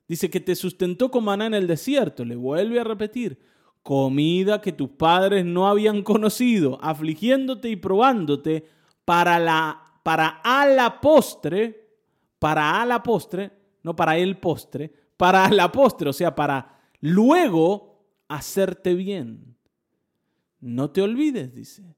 Dice 0.08 0.28
que 0.28 0.40
te 0.40 0.56
sustentó 0.56 1.10
con 1.10 1.24
maná 1.24 1.46
en 1.46 1.54
el 1.54 1.66
desierto. 1.66 2.24
Le 2.24 2.34
vuelve 2.34 2.80
a 2.80 2.84
repetir, 2.84 3.38
comida 3.82 4.60
que 4.60 4.72
tus 4.72 4.90
padres 4.90 5.44
no 5.44 5.66
habían 5.66 6.02
conocido, 6.02 6.78
afligiéndote 6.82 7.68
y 7.70 7.76
probándote 7.76 8.66
para, 9.04 9.38
la, 9.38 9.82
para 10.02 10.40
a 10.44 10.66
la 10.66 11.00
postre, 11.00 11.88
para 12.38 12.80
a 12.80 12.86
la 12.86 13.02
postre, 13.02 13.52
no 13.82 13.96
para 13.96 14.16
el 14.16 14.38
postre, 14.38 14.92
para 15.16 15.44
a 15.44 15.50
la 15.50 15.72
postre, 15.72 16.10
o 16.10 16.12
sea, 16.12 16.34
para 16.34 16.80
luego 17.00 18.04
hacerte 18.28 18.94
bien. 18.94 19.56
No 20.60 20.90
te 20.90 21.02
olvides, 21.02 21.54
dice, 21.54 21.96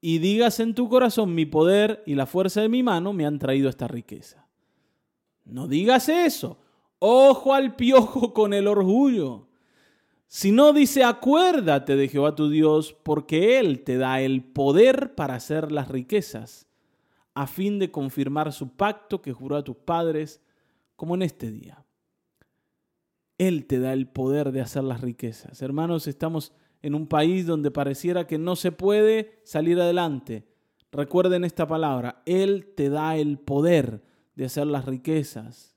y 0.00 0.18
digas 0.18 0.60
en 0.60 0.74
tu 0.74 0.88
corazón, 0.88 1.34
mi 1.34 1.46
poder 1.46 2.02
y 2.06 2.14
la 2.14 2.26
fuerza 2.26 2.60
de 2.60 2.68
mi 2.68 2.82
mano 2.82 3.12
me 3.12 3.26
han 3.26 3.38
traído 3.38 3.68
esta 3.68 3.88
riqueza. 3.88 4.46
No 5.44 5.66
digas 5.66 6.08
eso. 6.08 6.58
Ojo 6.98 7.54
al 7.54 7.74
piojo 7.74 8.32
con 8.32 8.52
el 8.52 8.66
orgullo. 8.66 9.48
Si 10.34 10.50
no 10.50 10.72
dice, 10.72 11.04
acuérdate 11.04 11.94
de 11.94 12.08
Jehová 12.08 12.34
tu 12.34 12.48
Dios, 12.50 12.92
porque 13.04 13.60
Él 13.60 13.84
te 13.84 13.98
da 13.98 14.20
el 14.20 14.42
poder 14.42 15.14
para 15.14 15.36
hacer 15.36 15.70
las 15.70 15.86
riquezas, 15.86 16.66
a 17.34 17.46
fin 17.46 17.78
de 17.78 17.92
confirmar 17.92 18.52
su 18.52 18.70
pacto 18.70 19.22
que 19.22 19.32
juró 19.32 19.54
a 19.54 19.62
tus 19.62 19.76
padres, 19.76 20.42
como 20.96 21.14
en 21.14 21.22
este 21.22 21.52
día. 21.52 21.84
Él 23.38 23.66
te 23.66 23.78
da 23.78 23.92
el 23.92 24.08
poder 24.08 24.50
de 24.50 24.60
hacer 24.60 24.82
las 24.82 25.02
riquezas. 25.02 25.62
Hermanos, 25.62 26.08
estamos 26.08 26.52
en 26.82 26.96
un 26.96 27.06
país 27.06 27.46
donde 27.46 27.70
pareciera 27.70 28.26
que 28.26 28.36
no 28.36 28.56
se 28.56 28.72
puede 28.72 29.38
salir 29.44 29.80
adelante. 29.80 30.48
Recuerden 30.90 31.44
esta 31.44 31.68
palabra, 31.68 32.22
Él 32.26 32.72
te 32.74 32.90
da 32.90 33.16
el 33.16 33.38
poder 33.38 34.02
de 34.34 34.46
hacer 34.46 34.66
las 34.66 34.84
riquezas. 34.84 35.76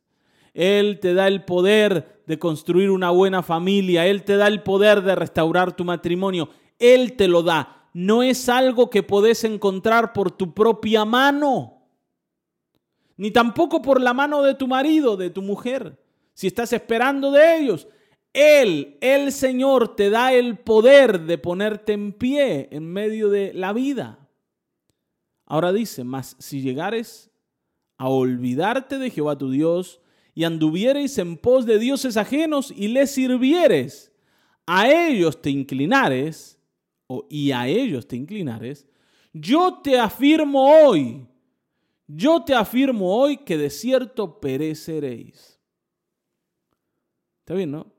Él 0.55 0.99
te 0.99 1.13
da 1.13 1.27
el 1.27 1.45
poder 1.45 2.16
de 2.27 2.37
construir 2.37 2.91
una 2.91 3.09
buena 3.09 3.41
familia. 3.41 4.05
Él 4.05 4.23
te 4.23 4.37
da 4.37 4.47
el 4.47 4.61
poder 4.61 5.01
de 5.01 5.15
restaurar 5.15 5.75
tu 5.75 5.83
matrimonio. 5.83 6.49
Él 6.77 7.15
te 7.15 7.27
lo 7.27 7.41
da. 7.41 7.89
No 7.93 8.21
es 8.21 8.47
algo 8.49 8.91
que 8.91 9.01
podés 9.01 9.43
encontrar 9.43 10.13
por 10.13 10.29
tu 10.29 10.53
propia 10.53 11.05
mano. 11.05 11.87
Ni 13.15 13.31
tampoco 13.31 13.81
por 13.81 13.99
la 13.99 14.13
mano 14.13 14.43
de 14.43 14.53
tu 14.53 14.67
marido, 14.67 15.17
de 15.17 15.31
tu 15.31 15.41
mujer 15.41 15.97
si 16.37 16.45
estás 16.45 16.71
esperando 16.71 17.31
de 17.31 17.57
ellos, 17.57 17.87
Él, 18.31 18.99
el 19.01 19.31
Señor, 19.31 19.95
te 19.95 20.11
da 20.11 20.33
el 20.33 20.59
poder 20.59 21.21
de 21.21 21.39
ponerte 21.39 21.93
en 21.93 22.13
pie 22.13 22.69
en 22.71 22.85
medio 22.93 23.29
de 23.29 23.53
la 23.55 23.73
vida. 23.73 24.19
Ahora 25.47 25.73
dice, 25.73 26.03
mas 26.03 26.35
si 26.37 26.61
llegares 26.61 27.31
a 27.97 28.09
olvidarte 28.09 28.99
de 28.99 29.09
Jehová 29.09 29.35
tu 29.35 29.49
Dios 29.49 29.99
y 30.37 30.43
anduviereis 30.43 31.17
en 31.17 31.35
pos 31.35 31.65
de 31.65 31.79
dioses 31.79 32.15
ajenos 32.15 32.71
y 32.77 32.89
les 32.89 33.09
sirvieres, 33.09 34.13
a 34.67 34.87
ellos 34.87 35.41
te 35.41 35.49
inclinares, 35.49 36.59
o, 37.07 37.25
y 37.27 37.49
a 37.53 37.67
ellos 37.67 38.07
te 38.07 38.17
inclinares, 38.17 38.87
yo 39.33 39.79
te 39.81 39.97
afirmo 39.97 40.85
hoy, 40.85 41.25
yo 42.05 42.43
te 42.43 42.53
afirmo 42.53 43.17
hoy 43.17 43.37
que 43.37 43.57
de 43.57 43.71
cierto 43.71 44.39
pereceréis. 44.39 45.59
Está 47.39 47.55
bien, 47.55 47.71
¿no? 47.71 47.91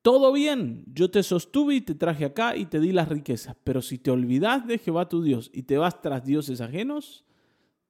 Todo 0.00 0.32
bien, 0.32 0.86
yo 0.86 1.10
te 1.10 1.22
sostuve 1.22 1.74
y 1.74 1.80
te 1.82 1.94
traje 1.94 2.24
acá 2.24 2.56
y 2.56 2.64
te 2.64 2.80
di 2.80 2.92
las 2.92 3.10
riquezas, 3.10 3.54
pero 3.62 3.82
si 3.82 3.98
te 3.98 4.10
olvidas 4.10 4.66
de 4.66 4.78
Jehová 4.78 5.06
tu 5.06 5.22
Dios 5.22 5.50
y 5.52 5.64
te 5.64 5.76
vas 5.76 6.00
tras 6.00 6.24
dioses 6.24 6.62
ajenos, 6.62 7.26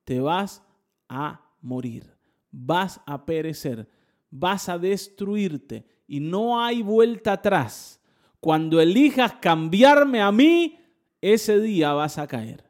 te 0.02 0.18
vas 0.18 0.64
a 1.08 1.48
morir, 1.60 2.18
vas 2.50 3.00
a 3.06 3.24
perecer, 3.24 3.88
vas 4.30 4.68
a 4.68 4.78
destruirte 4.78 5.86
y 6.06 6.20
no 6.20 6.62
hay 6.62 6.82
vuelta 6.82 7.34
atrás. 7.34 8.00
Cuando 8.40 8.80
elijas 8.80 9.34
cambiarme 9.40 10.20
a 10.20 10.32
mí, 10.32 10.78
ese 11.20 11.60
día 11.60 11.92
vas 11.92 12.18
a 12.18 12.26
caer. 12.26 12.64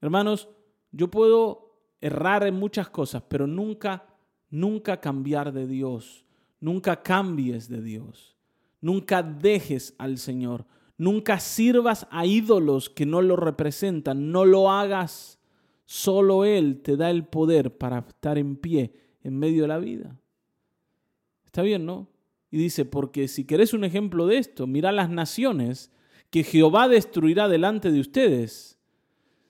Hermanos, 0.00 0.48
yo 0.92 1.10
puedo 1.10 1.74
errar 2.00 2.46
en 2.46 2.54
muchas 2.54 2.88
cosas, 2.88 3.22
pero 3.28 3.46
nunca, 3.46 4.06
nunca 4.50 5.00
cambiar 5.00 5.52
de 5.52 5.66
Dios 5.66 6.24
Nunca 6.60 7.02
cambies 7.02 7.68
de 7.68 7.82
Dios. 7.82 8.36
Nunca 8.80 9.22
dejes 9.22 9.94
al 9.98 10.18
Señor. 10.18 10.66
Nunca 10.96 11.38
sirvas 11.38 12.06
a 12.10 12.26
ídolos 12.26 12.90
que 12.90 13.06
no 13.06 13.22
lo 13.22 13.36
representan. 13.36 14.32
No 14.32 14.44
lo 14.44 14.70
hagas. 14.70 15.37
Solo 15.90 16.44
Él 16.44 16.82
te 16.82 16.98
da 16.98 17.08
el 17.08 17.24
poder 17.24 17.78
para 17.78 18.00
estar 18.00 18.36
en 18.36 18.56
pie 18.56 18.92
en 19.22 19.38
medio 19.38 19.62
de 19.62 19.68
la 19.68 19.78
vida. 19.78 20.20
Está 21.46 21.62
bien, 21.62 21.86
¿no? 21.86 22.10
Y 22.50 22.58
dice, 22.58 22.84
porque 22.84 23.26
si 23.26 23.46
querés 23.46 23.72
un 23.72 23.84
ejemplo 23.84 24.26
de 24.26 24.36
esto, 24.36 24.66
mira 24.66 24.92
las 24.92 25.08
naciones 25.08 25.90
que 26.28 26.44
Jehová 26.44 26.88
destruirá 26.88 27.48
delante 27.48 27.90
de 27.90 28.00
ustedes. 28.00 28.78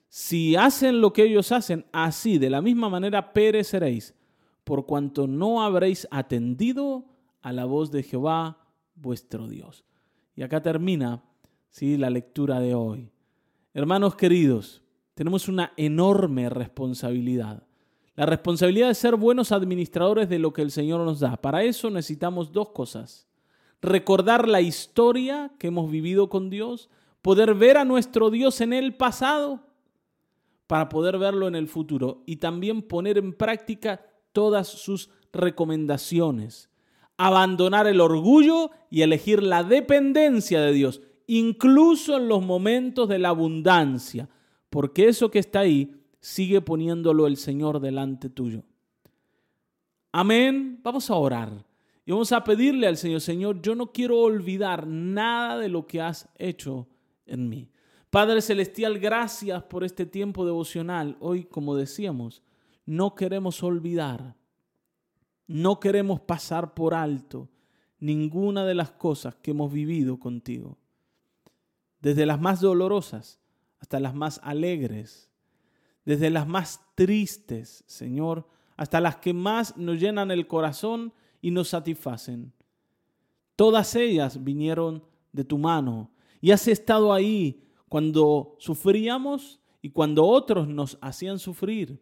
Si 0.07 0.55
hacen 0.55 1.01
lo 1.01 1.11
que 1.11 1.23
ellos 1.23 1.51
hacen, 1.51 1.85
así, 1.91 2.37
de 2.37 2.49
la 2.49 2.61
misma 2.61 2.87
manera, 2.87 3.33
pereceréis 3.33 4.15
por 4.63 4.85
cuanto 4.85 5.27
no 5.27 5.61
habréis 5.61 6.07
atendido 6.09 7.03
a 7.41 7.51
la 7.51 7.65
voz 7.65 7.91
de 7.91 8.01
Jehová 8.01 8.65
vuestro 8.95 9.49
Dios. 9.49 9.83
Y 10.37 10.43
acá 10.43 10.61
termina 10.61 11.21
¿sí? 11.69 11.97
la 11.97 12.09
lectura 12.09 12.61
de 12.61 12.75
hoy. 12.75 13.11
Hermanos 13.73 14.15
queridos, 14.15 14.81
tenemos 15.19 15.49
una 15.49 15.73
enorme 15.75 16.47
responsabilidad. 16.47 17.63
La 18.15 18.25
responsabilidad 18.25 18.87
de 18.87 18.95
ser 18.95 19.17
buenos 19.17 19.51
administradores 19.51 20.29
de 20.29 20.39
lo 20.39 20.53
que 20.53 20.61
el 20.61 20.71
Señor 20.71 21.01
nos 21.01 21.19
da. 21.19 21.35
Para 21.35 21.65
eso 21.65 21.89
necesitamos 21.89 22.53
dos 22.53 22.69
cosas. 22.69 23.27
Recordar 23.81 24.47
la 24.47 24.61
historia 24.61 25.51
que 25.59 25.67
hemos 25.67 25.91
vivido 25.91 26.29
con 26.29 26.49
Dios, 26.49 26.89
poder 27.21 27.53
ver 27.53 27.75
a 27.75 27.83
nuestro 27.83 28.29
Dios 28.29 28.61
en 28.61 28.71
el 28.71 28.95
pasado 28.95 29.59
para 30.67 30.87
poder 30.87 31.17
verlo 31.17 31.49
en 31.49 31.55
el 31.55 31.67
futuro 31.67 32.23
y 32.25 32.37
también 32.37 32.81
poner 32.81 33.17
en 33.17 33.33
práctica 33.33 33.99
todas 34.31 34.69
sus 34.69 35.09
recomendaciones. 35.33 36.69
Abandonar 37.17 37.87
el 37.87 37.99
orgullo 37.99 38.71
y 38.89 39.01
elegir 39.01 39.43
la 39.43 39.65
dependencia 39.65 40.61
de 40.61 40.71
Dios, 40.71 41.01
incluso 41.27 42.15
en 42.15 42.29
los 42.29 42.41
momentos 42.41 43.09
de 43.09 43.19
la 43.19 43.27
abundancia, 43.27 44.29
porque 44.69 45.07
eso 45.07 45.31
que 45.31 45.39
está 45.39 45.61
ahí 45.61 45.95
sigue 46.19 46.61
poniéndolo 46.61 47.27
el 47.27 47.37
Señor 47.37 47.79
delante 47.79 48.29
tuyo. 48.29 48.63
Amén. 50.11 50.79
Vamos 50.83 51.09
a 51.09 51.15
orar 51.15 51.65
y 52.09 52.11
vamos 52.11 52.31
a 52.31 52.43
pedirle 52.43 52.87
al 52.87 52.97
Señor, 52.97 53.21
Señor, 53.21 53.61
yo 53.61 53.75
no 53.75 53.91
quiero 53.91 54.19
olvidar 54.19 54.87
nada 54.87 55.59
de 55.59 55.69
lo 55.69 55.85
que 55.85 56.01
has 56.01 56.27
hecho 56.39 56.87
en 57.27 57.47
mí. 57.47 57.69
Padre 58.09 58.41
Celestial, 58.41 58.97
gracias 58.97 59.61
por 59.61 59.83
este 59.83 60.07
tiempo 60.07 60.43
devocional. 60.43 61.17
Hoy, 61.19 61.43
como 61.43 61.75
decíamos, 61.75 62.41
no 62.87 63.13
queremos 63.13 63.61
olvidar, 63.61 64.35
no 65.45 65.79
queremos 65.79 66.19
pasar 66.19 66.73
por 66.73 66.95
alto 66.95 67.47
ninguna 67.99 68.65
de 68.65 68.73
las 68.73 68.89
cosas 68.89 69.35
que 69.35 69.51
hemos 69.51 69.71
vivido 69.71 70.17
contigo. 70.17 70.79
Desde 72.01 72.25
las 72.25 72.41
más 72.41 72.59
dolorosas 72.59 73.39
hasta 73.79 73.99
las 73.99 74.13
más 74.13 74.39
alegres, 74.43 75.29
desde 76.05 76.29
las 76.29 76.47
más 76.47 76.81
tristes, 76.95 77.83
Señor, 77.87 78.47
hasta 78.77 79.01
las 79.01 79.17
que 79.17 79.33
más 79.33 79.77
nos 79.77 79.99
llenan 79.99 80.31
el 80.31 80.47
corazón 80.47 81.13
y 81.41 81.51
nos 81.51 81.69
satisfacen. 81.69 82.53
Todas 83.55 83.95
ellas 83.95 84.43
vinieron 84.43 85.03
de 85.31 85.43
tu 85.43 85.57
mano 85.57 86.11
y 86.41 86.51
has 86.51 86.67
estado 86.67 87.13
ahí 87.13 87.61
cuando 87.89 88.55
sufríamos 88.59 89.59
y 89.81 89.89
cuando 89.89 90.25
otros 90.25 90.67
nos 90.67 90.97
hacían 91.01 91.39
sufrir. 91.39 92.01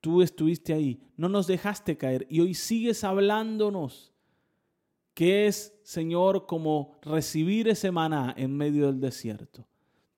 Tú 0.00 0.22
estuviste 0.22 0.72
ahí, 0.72 1.02
no 1.16 1.28
nos 1.28 1.46
dejaste 1.46 1.96
caer 1.96 2.26
y 2.30 2.40
hoy 2.40 2.54
sigues 2.54 3.04
hablándonos. 3.04 4.12
¿Qué 5.14 5.46
es, 5.46 5.78
Señor, 5.82 6.46
como 6.46 6.98
recibir 7.02 7.68
ese 7.68 7.90
maná 7.90 8.34
en 8.36 8.56
medio 8.56 8.86
del 8.86 9.00
desierto? 9.00 9.66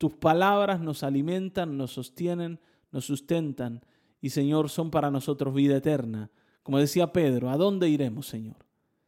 Tus 0.02 0.14
palabras 0.14 0.80
nos 0.80 1.04
alimentan, 1.04 1.76
nos 1.76 1.92
sostienen, 1.92 2.58
nos 2.90 3.04
sustentan 3.04 3.84
y, 4.20 4.30
Señor, 4.30 4.68
son 4.68 4.90
para 4.90 5.12
nosotros 5.12 5.54
vida 5.54 5.76
eterna. 5.76 6.28
Como 6.64 6.80
decía 6.80 7.12
Pedro, 7.12 7.50
¿a 7.50 7.56
dónde 7.56 7.88
iremos, 7.88 8.26
Señor? 8.26 8.56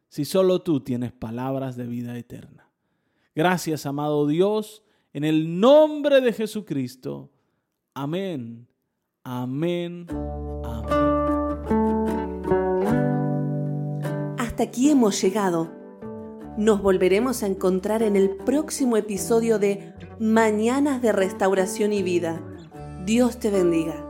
Si 0.07 0.23
solo 0.23 0.61
tú 0.61 0.79
tienes 0.79 1.11
palabras 1.11 1.75
de 1.75 1.85
vida 1.85 2.17
eterna. 2.17 2.69
Gracias, 3.35 3.85
amado 3.85 4.25
Dios, 4.25 4.83
en 5.11 5.25
el 5.25 5.59
nombre 5.59 6.21
de 6.21 6.31
Jesucristo. 6.31 7.29
Amén. 7.93 8.65
Amén. 9.25 10.07
Amén. 10.63 10.95
Hasta 14.37 14.63
aquí 14.63 14.91
hemos 14.91 15.21
llegado. 15.21 15.75
Nos 16.57 16.81
volveremos 16.81 17.43
a 17.43 17.47
encontrar 17.47 18.01
en 18.01 18.15
el 18.15 18.29
próximo 18.29 18.95
episodio 18.95 19.59
de 19.59 19.93
Mañanas 20.19 21.01
de 21.01 21.11
Restauración 21.11 21.91
y 21.91 22.01
Vida. 22.01 22.39
Dios 23.05 23.37
te 23.37 23.49
bendiga. 23.49 24.04